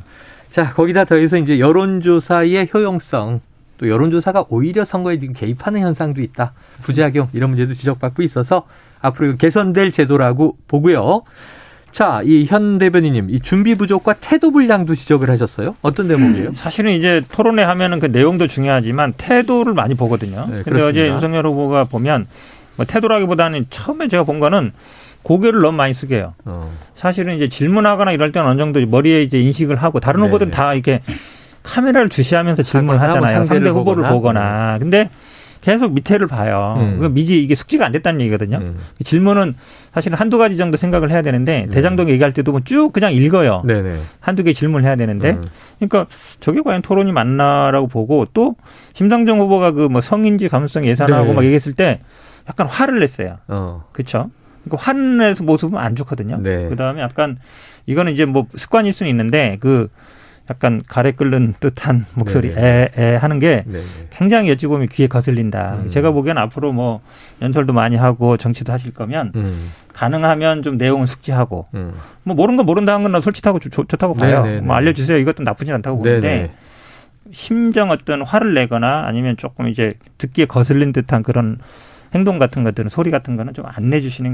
자, 0.51 0.71
거기다 0.71 1.03
더해서 1.03 1.37
이제 1.37 1.59
여론조사의 1.59 2.69
효용성 2.73 3.41
또 3.77 3.89
여론조사가 3.89 4.45
오히려 4.47 4.85
선거에 4.85 5.19
지금 5.19 5.33
개입하는 5.33 5.81
현상도 5.81 6.21
있다. 6.21 6.53
부작용 6.81 7.27
이런 7.33 7.49
문제도 7.49 7.73
지적받고 7.73 8.23
있어서 8.23 8.67
앞으로 9.01 9.35
개선될 9.35 9.91
제도라고 9.91 10.55
보고요. 10.69 11.23
자, 11.93 12.21
이 12.25 12.45
현 12.49 12.79
대변인님, 12.79 13.27
이 13.29 13.39
준비 13.39 13.75
부족과 13.75 14.13
태도 14.13 14.51
불량도 14.51 14.95
지적을 14.95 15.29
하셨어요. 15.29 15.75
어떤 15.83 16.07
대목이에요? 16.07 16.47
음, 16.49 16.53
사실은 16.53 16.91
이제 16.91 17.21
토론회 17.31 17.61
하면은 17.63 17.99
그 17.99 18.07
내용도 18.07 18.47
중요하지만 18.47 19.13
태도를 19.15 19.73
많이 19.73 19.93
보거든요. 19.93 20.47
네, 20.49 20.63
근데 20.63 20.81
어제 20.81 21.07
윤석열 21.07 21.45
후보가 21.45 21.83
보면 21.85 22.25
뭐 22.77 22.85
태도라기보다는 22.87 23.67
처음에 23.69 24.07
제가 24.07 24.23
본 24.23 24.39
거는 24.39 24.71
고개를 25.21 25.61
너무 25.61 25.77
많이 25.77 25.93
숙여요. 25.93 26.33
어. 26.45 26.69
사실은 26.95 27.35
이제 27.35 27.47
질문하거나 27.47 28.11
이럴 28.11 28.31
때는 28.31 28.49
어느 28.49 28.57
정도 28.59 28.83
머리에 28.85 29.21
이제 29.21 29.39
인식을 29.39 29.75
하고 29.75 29.99
다른 29.99 30.21
네 30.21 30.25
후보들은 30.27 30.51
다 30.51 30.73
이렇게 30.73 30.99
카메라를 31.61 32.09
주시하면서 32.09 32.63
질문을 32.63 32.99
하잖아요. 33.01 33.43
상대 33.43 33.69
후보를 33.69 34.03
보거나. 34.03 34.09
보거나. 34.09 34.77
근데 34.79 35.09
계속 35.63 35.93
밑에를 35.93 36.27
봐요. 36.27 36.75
음. 36.77 37.13
미지 37.13 37.41
이게 37.41 37.55
숙지가 37.55 37.85
안 37.85 37.93
됐다는 37.93 38.19
얘기거든요. 38.21 38.57
음. 38.57 38.77
질문은 39.01 39.55
사실 39.93 40.13
한두 40.13 40.37
가지 40.37 40.57
정도 40.57 40.75
생각을 40.75 41.09
해야 41.09 41.21
되는데 41.21 41.63
음. 41.63 41.69
대장동 41.69 42.09
얘기할 42.09 42.33
때도 42.33 42.51
뭐쭉 42.51 42.91
그냥 42.91 43.13
읽어요. 43.13 43.63
네네. 43.65 43.97
한두 44.19 44.43
개 44.43 44.51
질문을 44.51 44.85
해야 44.85 44.97
되는데 44.97 45.31
음. 45.31 45.43
그러니까 45.79 46.07
저게 46.41 46.61
과연 46.61 46.81
토론이 46.81 47.13
맞나라고 47.13 47.87
보고 47.87 48.27
또 48.33 48.55
심상정 48.91 49.39
후보가 49.39 49.71
그 49.71 49.87
뭐 49.93 50.01
성인지 50.01 50.49
감수성 50.49 50.85
예산하고 50.85 51.27
네. 51.27 51.33
막 51.33 51.43
얘기했을 51.43 51.71
때 51.73 52.01
약간 52.49 52.67
화를 52.67 52.99
냈어요. 52.99 53.37
어. 53.47 53.83
그렇죠? 53.93 54.25
그러니까 54.65 54.83
화를 54.83 55.17
내서 55.17 55.43
모습은 55.43 55.77
안 55.77 55.95
좋거든요. 55.95 56.39
네. 56.41 56.67
그다음에 56.69 57.01
약간 57.01 57.37
이거는 57.85 58.11
이제 58.11 58.25
뭐 58.25 58.47
습관일 58.55 58.91
수는 58.91 59.09
있는데 59.11 59.57
그 59.59 59.87
약간 60.49 60.83
가래 60.87 61.11
끓는 61.11 61.53
듯한 61.59 62.05
목소리 62.15 62.53
에에 62.55 62.89
에 62.97 63.15
하는 63.15 63.39
게 63.39 63.63
네네. 63.65 63.83
굉장히 64.09 64.51
어찌 64.51 64.67
보면 64.67 64.87
귀에 64.89 65.07
거슬린다. 65.07 65.75
음. 65.83 65.87
제가 65.89 66.11
보기엔 66.11 66.37
앞으로 66.37 66.73
뭐 66.73 67.01
연설도 67.41 67.71
많이 67.71 67.95
하고 67.95 68.35
정치도 68.35 68.73
하실 68.73 68.93
거면 68.93 69.31
음. 69.35 69.71
가능하면 69.93 70.63
좀 70.63 70.77
내용을 70.77 71.07
숙지하고 71.07 71.67
음. 71.75 71.93
뭐 72.23 72.35
모르는 72.35 72.57
거 72.57 72.63
모른다는 72.63 73.09
건 73.09 73.21
솔직하고 73.21 73.59
좋, 73.59 73.87
다고 73.87 74.13
봐요. 74.15 74.43
네네네. 74.43 74.61
뭐 74.65 74.75
알려주세요. 74.75 75.17
이것도 75.17 75.43
나쁘지 75.43 75.71
않다고 75.71 75.99
보는데 75.99 76.27
네네. 76.27 76.51
심정 77.31 77.89
어떤 77.91 78.21
화를 78.21 78.53
내거나 78.53 79.05
아니면 79.07 79.37
조금 79.37 79.69
이제 79.69 79.93
듣기에 80.17 80.45
거슬린 80.45 80.91
듯한 80.91 81.23
그런 81.23 81.57
행동 82.13 82.37
같은 82.37 82.63
것들은 82.63 82.89
소리 82.89 83.11
같은 83.11 83.37
거는 83.37 83.53
좀 83.53 83.65
안 83.65 83.89
내주시는 83.89 84.29
게 84.29 84.31